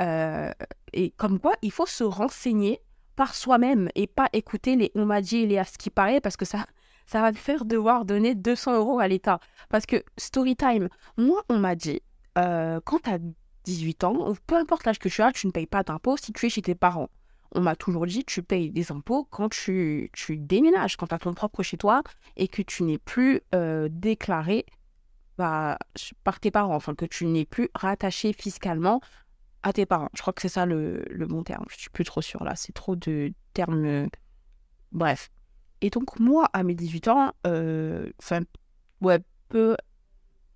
[0.00, 0.52] euh,
[0.92, 2.80] et comme quoi il faut se renseigner
[3.16, 6.20] par soi-même et pas écouter les on m'a dit et les à ce qui paraît
[6.20, 6.66] parce que ça,
[7.06, 9.40] ça va te faire devoir donner 200 euros à l'État.
[9.70, 12.02] Parce que story time, moi on m'a dit,
[12.36, 13.18] euh, quand tu as
[13.66, 16.46] 18 ans, peu importe l'âge que tu as, tu ne payes pas d'impôts si tu
[16.46, 17.10] es chez tes parents.
[17.52, 21.18] On m'a toujours dit, tu payes des impôts quand tu, tu déménages, quand tu as
[21.18, 22.02] ton propre chez toi
[22.36, 24.66] et que tu n'es plus euh, déclaré
[25.38, 25.78] bah,
[26.24, 29.00] par tes parents, enfin que tu n'es plus rattaché fiscalement
[29.62, 30.08] à tes parents.
[30.14, 31.64] Je crois que c'est ça le, le, bon terme.
[31.70, 32.54] Je suis plus trop sûre là.
[32.56, 33.84] C'est trop de termes.
[33.84, 34.06] Euh,
[34.92, 35.30] bref.
[35.80, 38.40] Et donc, moi, à mes 18 ans, euh, enfin,
[39.00, 39.76] ouais, peu.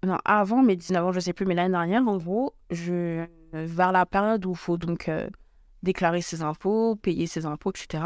[0.04, 3.92] Non, avant mes 19 ans, je sais plus, mais l'année dernière, en gros, je, vers
[3.92, 5.28] la période où il faut donc euh,
[5.82, 8.04] déclarer ses impôts, payer ses impôts, etc.,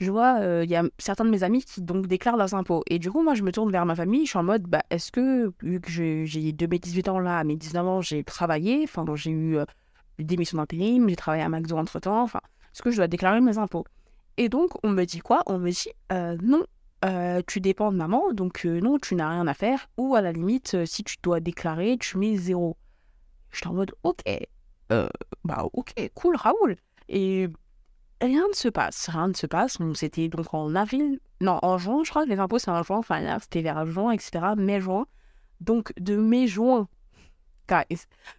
[0.00, 2.82] je vois, il y a certains de mes amis qui donc déclarent leurs impôts.
[2.88, 4.82] Et du coup, moi, je me tourne vers ma famille, je suis en mode, bah,
[4.90, 8.24] est-ce que, vu que j'ai de mes 18 ans là à mes 19 ans, j'ai
[8.24, 9.58] travaillé, enfin, j'ai eu
[10.22, 12.40] démission d'intérim, j'ai travaillé à McDo entre temps, enfin,
[12.72, 13.84] est-ce que je dois déclarer mes impôts?
[14.36, 15.42] Et donc, on me dit quoi?
[15.46, 16.64] On me dit euh, non,
[17.04, 20.20] euh, tu dépends de maman, donc euh, non, tu n'as rien à faire, ou à
[20.20, 22.76] la limite, si tu dois déclarer, tu mets zéro.
[23.52, 24.22] J'étais en mode ok,
[25.44, 26.76] bah ok, cool, Raoul.
[27.08, 27.48] Et
[28.20, 29.78] rien ne se passe, rien ne se passe.
[29.94, 32.98] C'était donc en avril, non, en juin, je crois que les impôts c'est en juin,
[32.98, 35.06] enfin, c'était vers juin, etc., mai-juin.
[35.60, 36.88] Donc, de mai-juin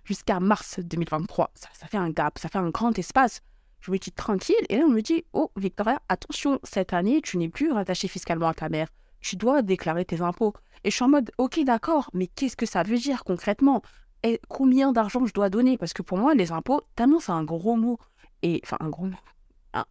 [0.04, 1.52] jusqu'à mars 2023.
[1.54, 3.42] Ça, fait un gap, ça fait un grand espace.
[3.82, 7.38] Je me dis tranquille, et là on me dit, oh Victoria, attention, cette année, tu
[7.38, 8.88] n'es plus rattaché fiscalement à ta mère.
[9.22, 10.54] Tu dois déclarer tes impôts.
[10.84, 13.82] Et je suis en mode, ok, d'accord, mais qu'est-ce que ça veut dire concrètement?
[14.24, 15.78] Et Combien d'argent je dois donner?
[15.78, 17.98] Parce que pour moi, les impôts, tellement c'est un gros mot.
[18.42, 19.18] Et enfin, un gros mot.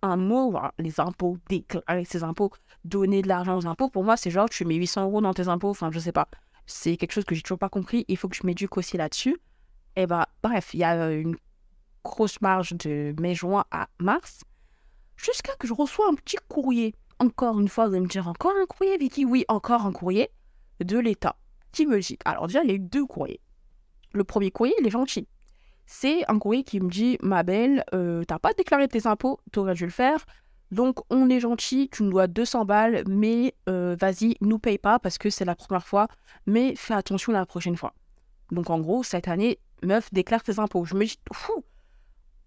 [0.01, 2.51] Un, mot, les impôts, déclarer ses impôts,
[2.85, 5.49] donner de l'argent aux impôts, pour moi, c'est genre, tu mets 800 euros dans tes
[5.49, 6.29] impôts, enfin, je sais pas
[6.67, 8.05] c'est quelque chose que j'ai toujours pas compris.
[8.09, 9.37] Il faut que je m'éduque aussi là-dessus.
[9.97, 11.37] Et bah, bref, il y a une
[12.05, 14.43] grosse marge de mai-juin à mars,
[15.17, 16.95] jusqu'à que je reçois un petit courrier.
[17.19, 19.25] Encore une fois, vous allez me dire encore un courrier, Vicky?
[19.25, 20.31] Oui, encore un courrier
[20.81, 21.37] de l'État
[21.73, 22.19] qui me dit.
[22.25, 23.41] Alors, déjà, il deux courriers.
[24.13, 25.27] Le premier courrier, il est gentil.
[25.87, 29.75] C'est un courrier qui me dit Ma belle, euh, t'as pas déclaré tes impôts, t'aurais
[29.75, 30.25] dû le faire.
[30.71, 34.99] Donc on est gentil, tu nous dois 200 balles, mais euh, vas-y, nous paye pas
[34.99, 36.09] parce que c'est la première fois,
[36.47, 37.95] mais fais attention la prochaine fois.
[38.51, 40.85] Donc en gros, cette année, meuf, déclare tes impôts.
[40.85, 41.65] Je me dis, fou,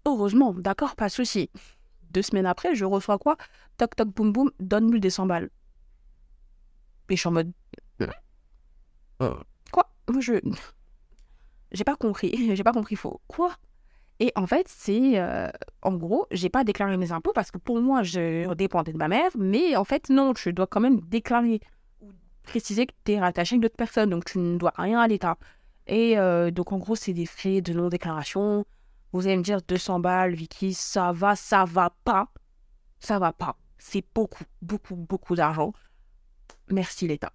[0.04, 1.50] heureusement, d'accord, pas de souci.
[2.10, 3.36] Deux semaines après, je reçois quoi?
[3.76, 5.50] Toc toc boum boum, donne-nous des 100 balles.
[7.08, 7.52] Et je suis en mode.
[9.20, 9.34] Euh.
[9.72, 9.90] Quoi?
[10.18, 10.40] Je.
[11.72, 13.20] J'ai pas compris, j'ai pas compris faux.
[13.26, 13.54] Quoi?
[14.20, 15.48] Et en fait, c'est euh,
[15.82, 19.08] en gros, j'ai pas déclaré mes impôts parce que pour moi, je dépendais de ma
[19.08, 21.60] mère, mais en fait, non, tu dois quand même déclarer
[22.00, 22.10] ou
[22.42, 25.36] préciser que tu es rattaché à d'autres personnes, donc tu ne dois rien à l'État.
[25.86, 28.66] Et euh, donc, en gros, c'est des frais de non-déclaration.
[29.12, 32.32] Vous allez me dire 200 balles, Vicky, ça va, ça va pas.
[32.98, 33.56] Ça va pas.
[33.78, 35.72] C'est beaucoup, beaucoup, beaucoup d'argent.
[36.70, 37.32] Merci l'État.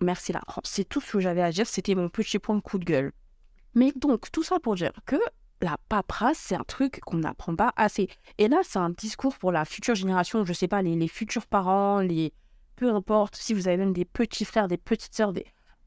[0.00, 0.64] Merci la France.
[0.66, 1.66] C'est tout ce que j'avais à dire.
[1.66, 3.12] C'était mon petit point de coup de gueule.
[3.74, 5.16] Mais donc, tout ça pour dire que
[5.60, 8.08] la paperasse, c'est un truc qu'on n'apprend pas assez.
[8.38, 12.00] Et là, c'est un discours pour la future génération, je sais pas, les, futurs parents,
[12.00, 12.32] les
[12.76, 15.32] peu importe, si vous avez même des petits frères, des petites sœurs,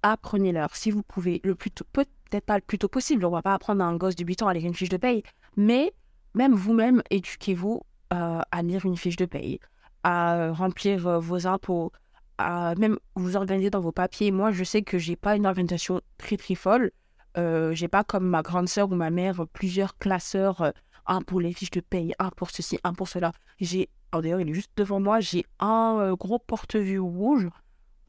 [0.01, 1.85] apprenez-leur si vous pouvez, le plus tôt,
[2.29, 4.43] peut-être pas le plus tôt possible, on va pas apprendre à un gosse de 8
[4.43, 5.23] ans à lire une fiche de paye,
[5.57, 5.93] mais
[6.33, 7.81] même vous-même, éduquez-vous
[8.13, 9.59] euh, à lire une fiche de paye,
[10.03, 11.91] à remplir euh, vos impôts,
[12.37, 14.31] à même vous organiser dans vos papiers.
[14.31, 16.91] Moi, je sais que j'ai pas une organisation très très folle,
[17.37, 20.71] euh, j'ai pas comme ma grande sœur ou ma mère plusieurs classeurs, euh,
[21.05, 23.31] un pour les fiches de paye, un pour ceci, un pour cela.
[23.59, 27.47] J'ai, d'ailleurs, il est juste devant moi, j'ai un euh, gros porte-vue rouge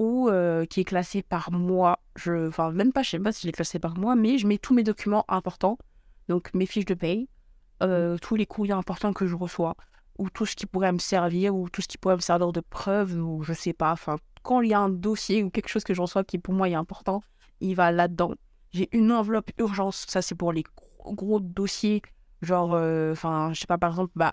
[0.01, 2.01] ou euh, qui est classé par mois.
[2.17, 4.47] Je, enfin, même pas, je sais pas si je l'ai classé par mois, mais je
[4.47, 5.77] mets tous mes documents importants,
[6.29, 7.29] donc mes fiches de paye,
[7.83, 9.77] euh, tous les courriers importants que je reçois,
[10.19, 12.61] ou tout ce qui pourrait me servir, ou tout ce qui pourrait me servir de
[12.61, 13.93] preuve, ou je sais pas.
[13.93, 16.55] Enfin, quand il y a un dossier ou quelque chose que je reçois qui pour
[16.55, 17.23] moi est important,
[17.61, 18.33] il va là-dedans.
[18.73, 20.65] J'ai une enveloppe urgence, ça c'est pour les
[21.05, 22.01] gros, dossiers,
[22.41, 24.33] genre, euh, enfin, je sais pas, par exemple, bah,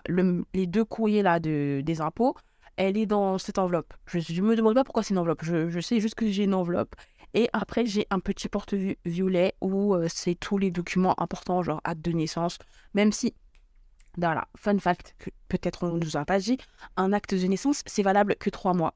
[0.54, 2.34] les deux courriers là de, des impôts,
[2.78, 3.92] elle est dans cette enveloppe.
[4.06, 5.44] Je ne me demande pas pourquoi c'est une enveloppe.
[5.44, 6.94] Je, sais juste que j'ai une enveloppe.
[7.34, 12.02] Et après, j'ai un petit porte-violet où euh, c'est tous les documents importants, genre acte
[12.02, 12.56] de naissance.
[12.94, 13.34] Même si,
[14.16, 15.14] voilà, fun fact,
[15.48, 16.56] peut-être on ne nous a pas dit,
[16.96, 18.94] un acte de naissance, c'est valable que trois mois.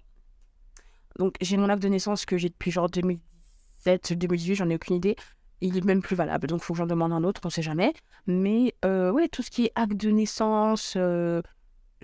[1.18, 4.96] Donc, j'ai mon acte de naissance que j'ai depuis genre 2007, 2018, j'en ai aucune
[4.96, 5.16] idée.
[5.60, 7.52] Il est même plus valable, donc il faut que j'en demande un autre, on ne
[7.52, 7.92] sait jamais.
[8.26, 11.42] Mais euh, ouais, tout ce qui est acte de naissance, euh,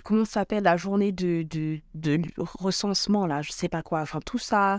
[0.04, 1.46] comment s'appelle la journée de,
[1.94, 4.00] de, recensement là je sais pas quoi.
[4.00, 4.78] Enfin tout ça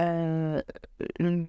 [0.00, 0.62] euh,
[1.18, 1.46] le,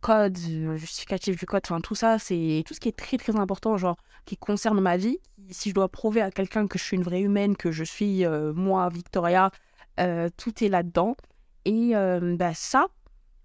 [0.00, 3.36] code le justificatif du code enfin tout ça c'est tout ce qui est très très
[3.36, 5.18] important genre qui concerne ma vie.
[5.50, 8.24] Si je dois prouver à quelqu'un que je suis une vraie humaine que je suis
[8.24, 9.50] euh, moi Victoria
[9.98, 11.16] euh, tout est là dedans
[11.64, 11.92] et
[12.38, 12.86] bah, ça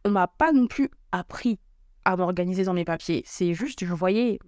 [0.05, 1.59] on m'a pas non plus appris
[2.05, 3.23] à m'organiser dans mes papiers.
[3.25, 4.39] C'est juste je voyais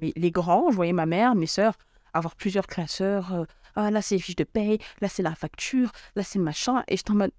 [0.00, 1.74] les grands je voyais ma mère mes sœurs
[2.12, 6.22] avoir plusieurs classeurs ah, là c'est les fiches de paye, là c'est la facture, là
[6.22, 6.82] c'est machin.
[6.88, 7.32] Et j'étais en mode,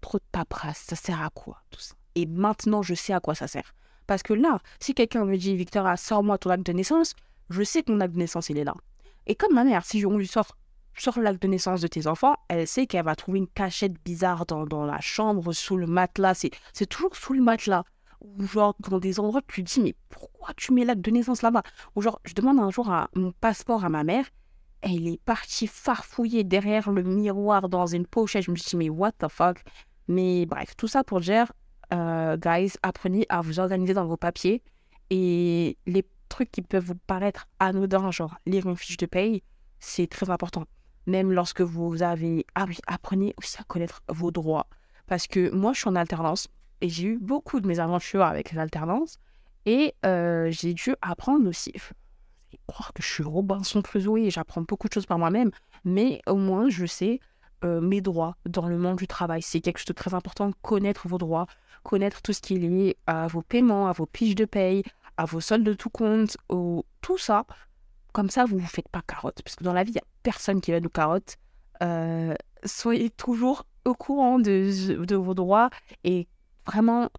[0.00, 1.94] trop de paperasse, ça sert à quoi tout ça?
[2.14, 3.74] Et maintenant, je sais à quoi ça sert.
[4.06, 7.14] Parce que là, si quelqu'un me dit, Victor, sors-moi ton acte de naissance,
[7.50, 8.74] je sais que mon acte de naissance, il est là.
[9.26, 10.56] Et comme ma mère, si on lui sort,
[10.96, 14.46] sort l'acte de naissance de tes enfants, elle sait qu'elle va trouver une cachette bizarre
[14.46, 16.34] dans, dans la chambre, sous le matelas.
[16.72, 17.84] C'est toujours sous le matelas.
[18.20, 21.42] Ou genre dans des endroits, tu te dis, mais pourquoi tu mets l'acte de naissance
[21.42, 21.62] là-bas?
[21.94, 24.26] Ou genre, je demande un jour à, mon passeport à ma mère,
[24.84, 28.44] elle est partie farfouiller derrière le miroir dans une pochette.
[28.44, 29.62] Je me suis dit, mais what the fuck?
[30.08, 31.50] Mais bref, tout ça pour dire,
[31.92, 34.62] euh, guys, apprenez à vous organiser dans vos papiers.
[35.10, 39.42] Et les trucs qui peuvent vous paraître anodins, genre lire une fiche de paye,
[39.80, 40.64] c'est très important.
[41.06, 42.46] Même lorsque vous avez...
[42.54, 44.66] Ah oui, apprenez aussi à connaître vos droits.
[45.06, 46.48] Parce que moi, je suis en alternance
[46.80, 49.18] et j'ai eu beaucoup de mes aventures avec l'alternance.
[49.66, 51.72] Et euh, j'ai dû apprendre aussi,
[52.66, 55.50] croire que je suis Robinson Crusoe et j'apprends beaucoup de choses par moi-même,
[55.84, 57.20] mais au moins je sais
[57.64, 59.42] euh, mes droits dans le monde du travail.
[59.42, 61.46] C'est quelque chose de très important, connaître vos droits,
[61.82, 64.82] connaître tout ce qui est lié à vos paiements, à vos fiches de paye,
[65.16, 66.36] à vos soldes de tout compte,
[67.00, 67.46] tout ça.
[68.12, 69.42] Comme ça, vous ne vous faites pas carotte.
[69.42, 71.36] Parce que dans la vie, il n'y a personne qui va nous carotte.
[71.82, 75.70] Euh, soyez toujours au courant de vos droits
[76.04, 76.28] et
[76.66, 77.10] vraiment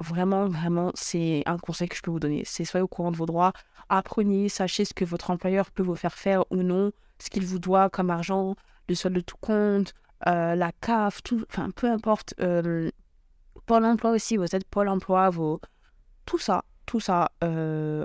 [0.00, 2.42] Vraiment, vraiment, c'est un conseil que je peux vous donner.
[2.44, 3.52] C'est soyez au courant de vos droits,
[3.88, 7.58] apprenez, sachez ce que votre employeur peut vous faire faire ou non, ce qu'il vous
[7.58, 8.56] doit comme argent,
[8.88, 9.94] le solde de tout compte,
[10.26, 12.34] euh, la CAF, tout, enfin peu importe.
[12.40, 12.90] Euh,
[13.66, 15.60] Pôle emploi aussi, vos aides Pôle emploi, vos...
[16.26, 18.04] tout ça, tout ça, euh,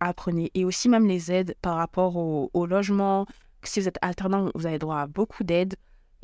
[0.00, 0.50] apprenez.
[0.54, 3.26] Et aussi même les aides par rapport au, au logement.
[3.64, 5.74] Si vous êtes alternant, vous avez droit à beaucoup d'aides.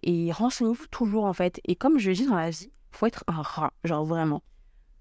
[0.03, 1.61] Et renseignez-vous toujours en fait.
[1.65, 4.43] Et comme je dis dans la vie, faut être un rat, genre vraiment.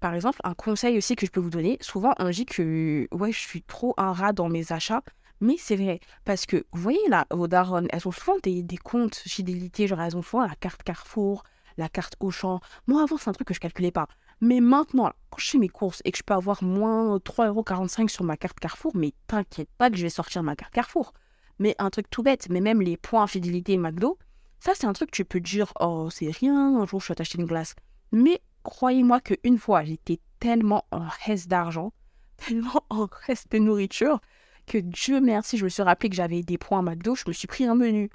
[0.00, 3.32] Par exemple, un conseil aussi que je peux vous donner, souvent on dit que ouais,
[3.32, 5.02] je suis trop un rat dans mes achats,
[5.40, 8.76] mais c'est vrai, parce que vous voyez là, vos darons, elles ont souvent des, des
[8.76, 11.44] comptes fidélité, genre elles ont souvent la carte Carrefour,
[11.76, 12.60] la carte Auchan.
[12.86, 14.08] Moi avant, c'est un truc que je calculais pas.
[14.40, 18.24] Mais maintenant, quand je fais mes courses et que je peux avoir moins 3,45€ sur
[18.24, 21.12] ma carte Carrefour, mais t'inquiète pas que je vais sortir ma carte Carrefour.
[21.58, 24.18] Mais un truc tout bête, mais même les points fidélité McDo,
[24.60, 27.14] ça c'est un truc que tu peux dire, oh c'est rien, un jour je vais
[27.14, 27.74] t'acheter une glace.
[28.12, 31.92] Mais croyez-moi qu'une fois, j'étais tellement en reste d'argent,
[32.36, 34.20] tellement en reste de nourriture,
[34.66, 37.32] que Dieu merci, je me suis rappelé que j'avais des points à McDo, je me
[37.32, 38.10] suis pris un menu.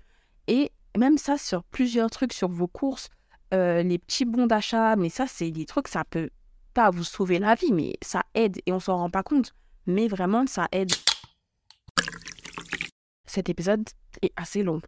[0.48, 3.10] Et même ça, sur plusieurs trucs, sur vos courses,
[3.54, 6.30] euh, les petits bons d'achat, mais ça, c'est des trucs, ça peut
[6.74, 9.54] pas vous sauver la vie, mais ça aide et on s'en rend pas compte.
[9.86, 10.92] Mais vraiment, ça aide.
[13.26, 13.88] Cet épisode
[14.22, 14.82] est assez long.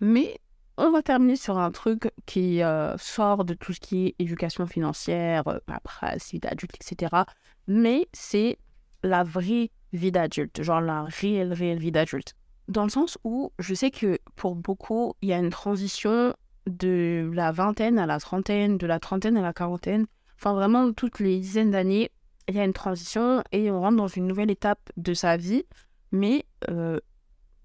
[0.00, 0.38] Mais
[0.80, 4.66] on va terminer sur un truc qui euh, sort de tout ce qui est éducation
[4.66, 7.24] financière, euh, presse, vie d'adulte, etc.
[7.66, 8.58] Mais c'est
[9.02, 12.34] la vraie vie d'adulte, genre la réelle, réelle vie d'adulte.
[12.68, 16.34] Dans le sens où je sais que pour beaucoup, il y a une transition
[16.66, 20.06] de la vingtaine à la trentaine, de la trentaine à la quarantaine.
[20.38, 22.10] Enfin, vraiment, toutes les dizaines d'années,
[22.48, 25.64] il y a une transition et on rentre dans une nouvelle étape de sa vie,
[26.10, 26.98] mais euh,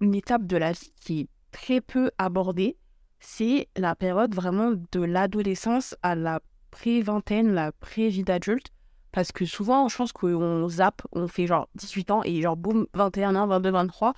[0.02, 2.78] une étape de la vie qui est très peu abordée
[3.20, 6.40] c'est la période vraiment de l'adolescence à la
[6.72, 8.68] pré-vingtaine, la pré-vie d'adulte.
[9.12, 12.86] Parce que souvent, je pense qu'on zappe, on fait genre 18 ans et genre boum,
[12.94, 14.14] 21 ans, 22, 23.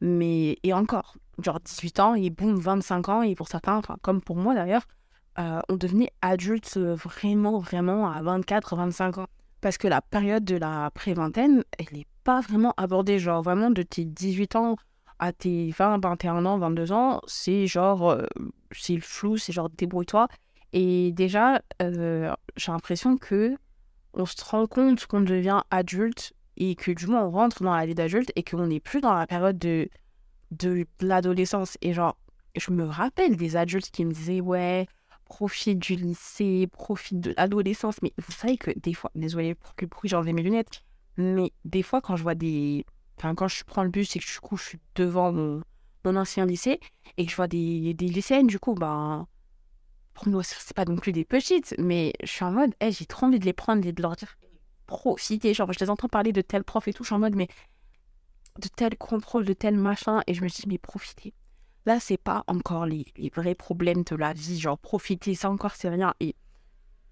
[0.00, 3.22] Mais, et encore, genre 18 ans et boum, 25 ans.
[3.22, 4.86] Et pour certains, comme pour moi d'ailleurs,
[5.38, 9.26] euh, on devenait adulte vraiment, vraiment à 24, 25 ans.
[9.60, 13.18] Parce que la période de la pré-vingtaine, elle n'est pas vraiment abordée.
[13.18, 14.76] Genre, vraiment, de tes 18 ans
[15.20, 18.26] à tes 20, 21 ans, 22 ans, c'est genre, euh,
[18.72, 20.28] c'est le flou, c'est genre débrouille-toi.
[20.72, 23.56] Et déjà, euh, j'ai l'impression que
[24.14, 27.86] on se rend compte qu'on devient adulte et que du moins on rentre dans la
[27.86, 29.88] vie d'adulte et qu'on n'est plus dans la période de,
[30.50, 31.76] de l'adolescence.
[31.80, 32.16] Et genre,
[32.56, 34.86] je me rappelle des adultes qui me disaient, ouais,
[35.24, 38.02] profite du lycée, profite de l'adolescence.
[38.02, 40.82] Mais vous savez que des fois, désolé pour que bruit, j'enlève mes lunettes,
[41.16, 42.84] mais des fois, quand je vois des.
[43.20, 45.62] Quand je prends le bus et que je suis devant mon,
[46.04, 46.80] ancien lycée
[47.16, 49.26] et que je vois des, des lycéennes, du coup, ben.
[50.12, 53.06] Pour nous, c'est pas non plus des petites, mais je suis en mode, hey, j'ai
[53.06, 54.36] trop envie de les prendre et de leur dire
[54.86, 55.54] profiter.
[55.54, 57.48] Genre, je les entends parler de tel prof et tout, je suis en mode, mais
[58.58, 61.32] de tel contrôle, de tel machin, et je me dis, mais profitez
[61.86, 65.88] Là, c'est pas encore les, vrais problèmes de la vie, genre profiter, ça encore c'est
[65.88, 66.12] rien.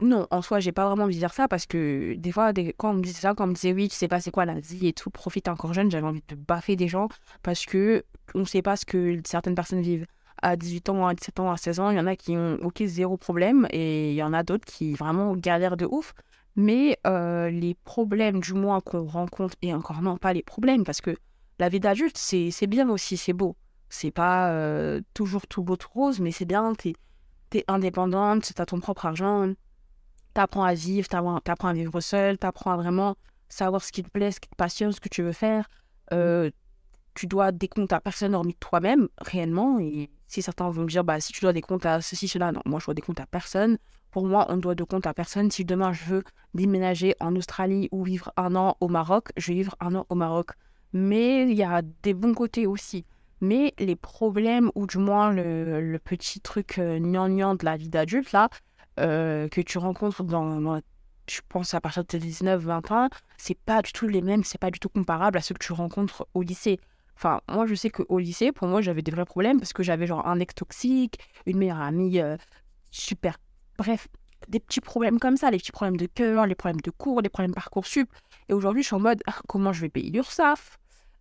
[0.00, 2.90] Non, en soi, j'ai pas vraiment envie de dire ça parce que des fois, quand
[2.90, 4.60] on me disait ça, quand on me disait oui, tu sais pas c'est quoi la
[4.60, 7.08] vie et tout, profite encore jeune, j'avais envie de baffer des gens
[7.42, 10.06] parce que on sait pas ce que certaines personnes vivent.
[10.40, 12.58] À 18 ans, à 17 ans, à 16 ans, il y en a qui ont
[12.62, 16.14] ok zéro problème et il y en a d'autres qui vraiment galèrent de ouf.
[16.54, 21.00] Mais euh, les problèmes, du moins, qu'on rencontre, et encore non, pas les problèmes, parce
[21.00, 21.16] que
[21.58, 23.56] la vie d'adulte, c'est bien aussi, c'est beau.
[23.88, 26.94] C'est pas euh, toujours tout beau, tout rose, mais c'est bien, t'es
[27.54, 29.54] es indépendante, t'as ton propre argent,
[30.38, 33.16] t'apprends à vivre, t'apprends à vivre seul, t'apprends à vraiment
[33.48, 35.68] savoir ce qui te plaît, ce qui te passionne, ce que tu veux faire.
[36.12, 36.48] Euh,
[37.14, 39.80] tu dois des comptes à personne hormis toi-même, réellement.
[39.80, 42.52] Et si certains vont me dire, bah, si tu dois des comptes à ceci, cela,
[42.52, 43.78] non, moi je dois des comptes à personne.
[44.12, 45.50] Pour moi, on doit de comptes à personne.
[45.50, 46.22] Si demain je veux
[46.54, 50.14] déménager en Australie ou vivre un an au Maroc, je vais vivre un an au
[50.14, 50.50] Maroc.
[50.92, 53.04] Mais il y a des bons côtés aussi.
[53.40, 58.48] Mais les problèmes, ou du moins le, petit truc euh, de la vie d'adulte, là,
[58.98, 60.80] euh, que tu rencontres dans,
[61.30, 64.58] je pense, à partir de tes 19-20 ans, c'est pas du tout les mêmes, c'est
[64.58, 66.80] pas du tout comparable à ceux que tu rencontres au lycée.
[67.16, 70.06] Enfin, moi, je sais qu'au lycée, pour moi, j'avais des vrais problèmes parce que j'avais
[70.06, 72.36] genre un ex toxique, une meilleure amie euh,
[72.90, 73.38] super.
[73.76, 74.08] Bref,
[74.48, 77.28] des petits problèmes comme ça, les petits problèmes de cœur, les problèmes de cours, les
[77.28, 78.08] problèmes parcoursup.
[78.48, 80.78] Et aujourd'hui, je suis en mode ah, comment je vais payer l'URSSAF?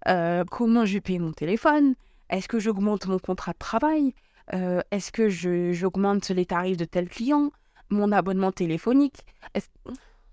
[0.08, 1.96] Euh, Comment je vais payer mon téléphone?
[2.30, 4.13] Est-ce que j'augmente mon contrat de travail?
[4.92, 5.28] Est-ce que
[5.74, 7.52] j'augmente les tarifs de tel client?
[7.89, 9.26] Mon abonnement téléphonique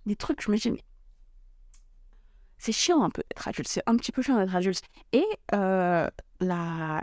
[0.06, 0.82] Des trucs, je me dis, mais
[2.58, 3.68] c'est chiant un peu d'être adulte.
[3.68, 4.82] C'est un petit peu chiant d'être adulte.
[5.12, 6.08] Et euh,
[6.40, 7.02] la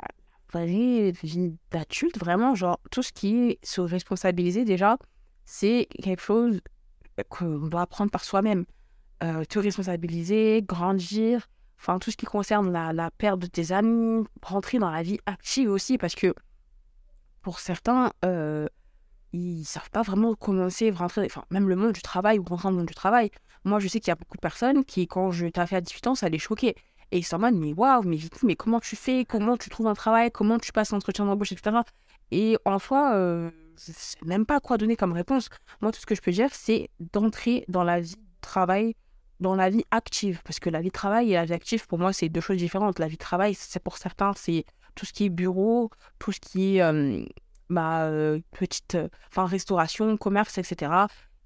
[0.51, 4.97] vraie vie d'adulte, vraiment, genre, tout ce qui est se responsabiliser déjà,
[5.45, 6.61] c'est quelque chose
[7.29, 8.65] qu'on doit apprendre par soi-même.
[9.23, 14.79] Euh, te responsabiliser, grandir, enfin tout ce qui concerne la, perte de tes amis, rentrer
[14.79, 16.33] dans la vie active aussi, parce que
[17.43, 18.67] pour certains, euh,
[19.33, 22.71] ils savent pas vraiment commencer, rentrer, enfin même le monde du travail ou rentrer dans
[22.71, 23.31] le monde du travail.
[23.63, 25.81] Moi, je sais qu'il y a beaucoup de personnes qui, quand je t'ai fait à
[25.81, 26.75] 18 ans, ça les choquait.
[27.11, 29.25] Et ils s'en mode, mais waouh, mais vite, mais comment tu fais?
[29.25, 30.31] Comment tu trouves un travail?
[30.31, 31.77] Comment tu passes l'entretien d'embauche, etc.
[32.31, 35.49] Et en soi, euh, je sais même pas quoi donner comme réponse.
[35.81, 38.95] Moi, tout ce que je peux dire, c'est d'entrer dans la vie du travail
[39.41, 40.41] dans la vie active.
[40.45, 42.57] Parce que la vie de travail et la vie active, pour moi, c'est deux choses
[42.57, 42.99] différentes.
[42.99, 44.63] La vie de travail, c'est pour certains, c'est
[44.95, 45.89] tout ce qui est bureau,
[46.19, 47.25] tout ce qui est euh,
[47.71, 50.91] bah, euh, petite euh, restauration, commerce, etc.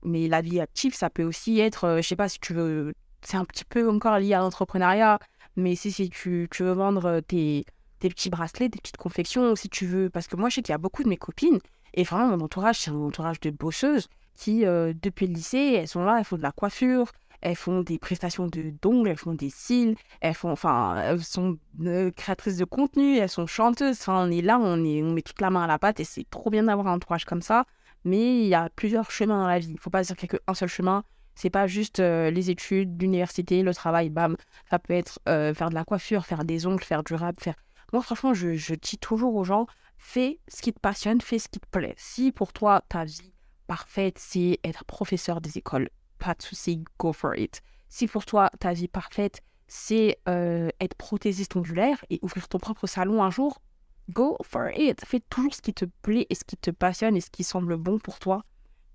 [0.04, 3.38] Mais la vie active, ça peut aussi être, je sais pas si tu veux, c'est
[3.38, 5.20] un petit peu encore lié à l'entrepreneuriat,
[5.56, 7.66] mais si, si tu, tu veux vendre tes,
[8.00, 10.74] tes petits bracelets, des petites confections, si tu veux, parce que moi, je sais qu'il
[10.74, 11.60] y a beaucoup de mes copines,
[11.94, 16.04] et vraiment, mon entourage, c'est un entourage de bosseuses qui, depuis le lycée, elles sont
[16.04, 17.12] là, elles font de la coiffure,
[17.46, 22.10] elles font des prestations de d'ongles, elles font des cils, elles font, enfin, sont euh,
[22.10, 24.00] créatrices de contenu, elles sont chanteuses.
[24.02, 26.50] Enfin, on est là, on met toute la main à la pâte et c'est trop
[26.50, 27.66] bien d'avoir un entourage comme ça.
[28.04, 29.68] Mais il y a plusieurs chemins dans la vie.
[29.68, 31.04] Il ne faut pas dire qu'il n'y a qu'un seul chemin.
[31.36, 34.38] C'est pas juste euh, les études, l'université, le travail, bam.
[34.72, 37.56] Ça peut être euh, faire de la coiffure, faire des ongles, faire du rap, faire.
[37.94, 39.68] Moi, franchement, je, je dis toujours aux gens
[40.00, 41.94] fais ce qui te passionne, fais ce qui te plaît.
[41.96, 43.34] Si pour toi, ta vie
[43.68, 45.90] parfaite, c'est être professeur des écoles
[46.26, 47.62] pas de souci, go for it.
[47.88, 52.88] Si pour toi, ta vie parfaite, c'est euh, être prothésiste ondulaire et ouvrir ton propre
[52.88, 53.62] salon un jour,
[54.10, 55.06] go for it.
[55.06, 57.78] Fais toujours ce qui te plaît et ce qui te passionne et ce qui semble
[57.78, 58.44] bon pour toi.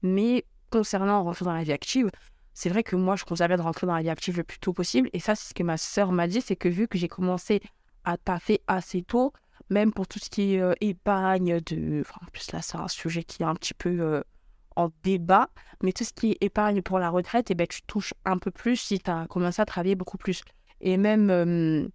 [0.02, 2.10] Mais concernant rentrer dans la vie active,
[2.52, 4.72] c'est vrai que moi, je conseille de rentrer dans la vie active le plus tôt
[4.72, 5.08] possible.
[5.12, 7.60] Et ça, c'est ce que ma sœur m'a dit, c'est que vu que j'ai commencé
[8.04, 9.32] à taffer assez tôt,
[9.68, 12.02] même pour tout ce qui est euh, épargne, de...
[12.20, 14.00] En plus là, c'est un sujet qui est un petit peu...
[14.00, 14.22] Euh,
[14.76, 15.48] en débat,
[15.82, 18.50] mais tout ce qui épargne pour la retraite, et eh ben, tu touches un peu
[18.50, 20.42] plus si tu as commencé à travailler beaucoup plus.
[20.80, 21.90] Et même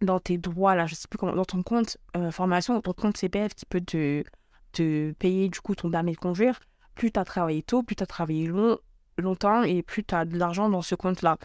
[0.00, 2.92] dans tes droits, là, je sais plus comment, dans ton compte euh, formation, dans ton
[2.92, 4.24] compte CPF qui peut te
[4.72, 6.58] te payer du coup ton dernier de conduire,
[6.94, 8.78] plus tu as travaillé tôt, plus tu as travaillé long,
[9.16, 11.38] longtemps et plus tu as de l'argent dans ce compte-là.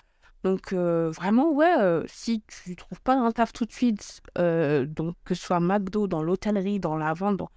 [0.44, 4.86] Donc euh, vraiment, ouais, euh, si tu trouves pas un taf tout de suite, euh,
[4.86, 7.50] donc que ce soit McDo, dans l'hôtellerie, dans la vente, dans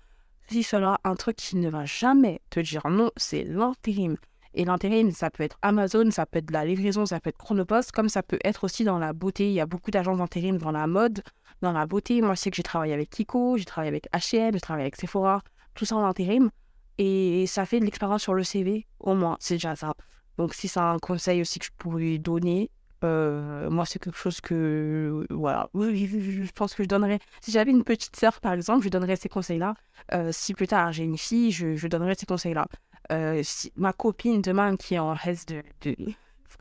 [0.48, 4.16] si cela, un truc qui ne va jamais te dire non, c'est l'intérim.
[4.54, 7.38] Et l'intérim, ça peut être Amazon, ça peut être de la livraison, ça peut être
[7.38, 9.48] Chronopost, comme ça peut être aussi dans la beauté.
[9.48, 11.22] Il y a beaucoup d'agences d'intérim dans la mode,
[11.62, 12.20] dans la beauté.
[12.20, 14.96] Moi, je sais que j'ai travaillé avec Kiko, j'ai travaillé avec H&M, j'ai travaillé avec
[14.96, 15.42] Sephora,
[15.74, 16.50] tout ça en intérim.
[16.98, 19.94] Et ça fait de l'expérience sur le CV, au moins, c'est déjà ça.
[20.36, 22.70] Donc, si c'est un conseil aussi que je pourrais donner,
[23.04, 27.18] euh, moi, c'est quelque chose que, voilà, oui, je pense que je donnerais.
[27.40, 29.74] Si j'avais une petite sœur, par exemple, je donnerais ces conseils-là.
[30.12, 32.66] Euh, si plus tard j'ai une fille, je, donnerais ces conseils-là.
[33.10, 35.96] Euh, si ma copine demain qui est en reste de, de...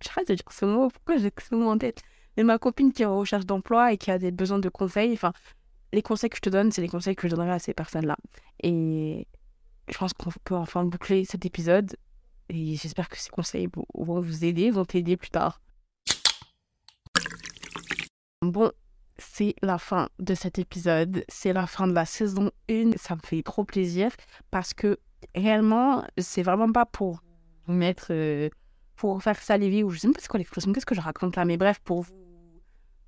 [0.02, 2.02] J'arrête de dire ce mot, pourquoi j'ai ce mot en tête?
[2.38, 5.14] Mais ma copine qui est en recherche d'emploi et qui a des besoins de conseils,
[5.14, 5.34] enfin,
[5.94, 8.18] les conseils que je te donne, c'est les conseils que je donnerais à ces personnes-là.
[8.64, 9.28] Et
[9.89, 11.96] je pense qu'on peut enfin boucler cet épisode.
[12.50, 15.62] Et j'espère que ces conseils vont vous aider, vont t'aider plus tard.
[18.52, 18.70] Bon,
[19.18, 21.24] c'est la fin de cet épisode.
[21.30, 22.97] C'est la fin de la saison 1.
[22.97, 24.12] Ça me fait trop plaisir
[24.52, 24.99] parce que
[25.34, 27.22] réellement, c'est vraiment pas pour
[27.66, 28.08] vous mettre.
[28.10, 28.49] Euh,
[28.97, 31.36] pour faire saliver ou je sais même pas c'est quoi l'expression, qu'est-ce que je raconte
[31.36, 32.14] là, mais bref, pour vous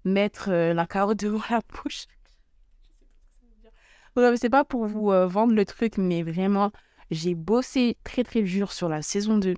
[0.06, 2.06] mettre euh, la carotte devant la bouche.
[4.16, 6.72] Bref, c'est pas pour vous euh, vendre le truc, mais vraiment,
[7.12, 9.54] j'ai bossé très très dur sur la saison 2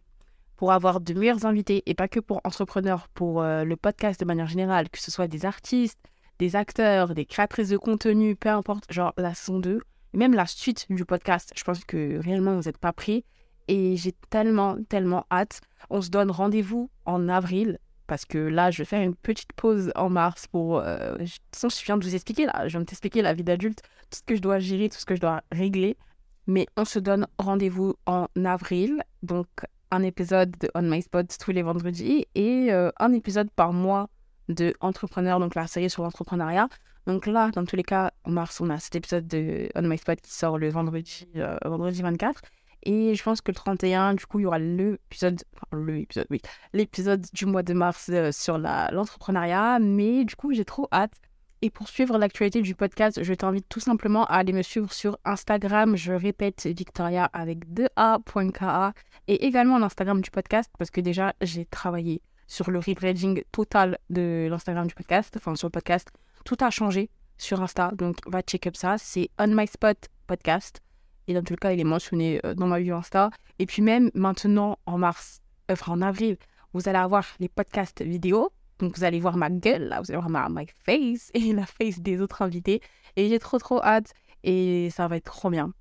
[0.58, 4.48] pour avoir de meilleurs invités et pas que pour entrepreneurs, pour le podcast de manière
[4.48, 6.00] générale, que ce soit des artistes,
[6.40, 9.82] des acteurs, des créatrices de contenu, peu importe, genre la saison 2
[10.16, 11.52] même la suite du podcast.
[11.56, 13.24] Je pense que réellement, vous n'êtes pas prêts.
[13.68, 15.62] Et j'ai tellement, tellement hâte.
[15.90, 17.80] On se donne rendez-vous en avril.
[18.08, 20.80] Parce que là, je vais faire une petite pause en mars pour.
[20.80, 22.68] Euh, toute façon, je viens de vous expliquer là.
[22.68, 23.82] Je viens de t'expliquer la vie d'adulte,
[24.12, 25.98] tout ce que je dois gérer, tout ce que je dois régler.
[26.46, 29.02] Mais on se donne rendez-vous en avril.
[29.24, 29.48] Donc,
[29.96, 34.10] un épisode de On My Spot tous les vendredis et euh, un épisode par mois
[34.50, 36.68] de Entrepreneur, donc la série sur l'entrepreneuriat.
[37.08, 39.98] Donc là, dans tous les cas, en mars, on a cet épisode de On My
[39.98, 42.42] Spot qui sort le vendredi, euh, vendredi 24.
[42.84, 46.42] Et je pense que le 31, du coup, il y aura l'épisode, enfin, l'épisode, oui,
[46.74, 49.80] l'épisode du mois de mars euh, sur l'entrepreneuriat.
[49.80, 51.14] Mais du coup, j'ai trop hâte.
[51.62, 55.18] Et pour suivre l'actualité du podcast, je t'invite tout simplement à aller me suivre sur
[55.26, 55.96] Instagram.
[55.96, 58.94] Je répète, Victoria avec 2a.ka.
[59.28, 64.48] Et également l'Instagram du podcast, parce que déjà, j'ai travaillé sur le rebranding total de
[64.50, 66.12] l'Instagram du podcast, enfin sur le podcast
[66.46, 68.98] tout a changé sur Insta, donc va check up ça.
[68.98, 69.98] C'est On My Spot
[70.28, 70.82] Podcast.
[71.28, 73.32] Et dans tout le cas, il est mentionné euh, dans ma bio Insta.
[73.60, 76.38] Et puis même maintenant, en mars, euh, enfin en avril,
[76.74, 78.52] vous allez avoir les podcasts vidéo.
[78.80, 81.66] Donc vous allez voir ma gueule, là, vous allez voir ma my face et la
[81.66, 82.82] face des autres invités.
[83.16, 84.14] Et j'ai trop trop hâte.
[84.44, 85.74] Et ça va être trop bien.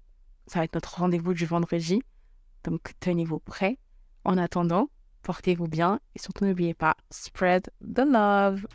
[0.47, 2.03] Ça va être notre rendez-vous du vendredi.
[2.65, 3.79] Donc tenez-vous prêts.
[4.25, 4.89] En attendant,
[5.23, 8.67] portez-vous bien et surtout n'oubliez pas, spread the love.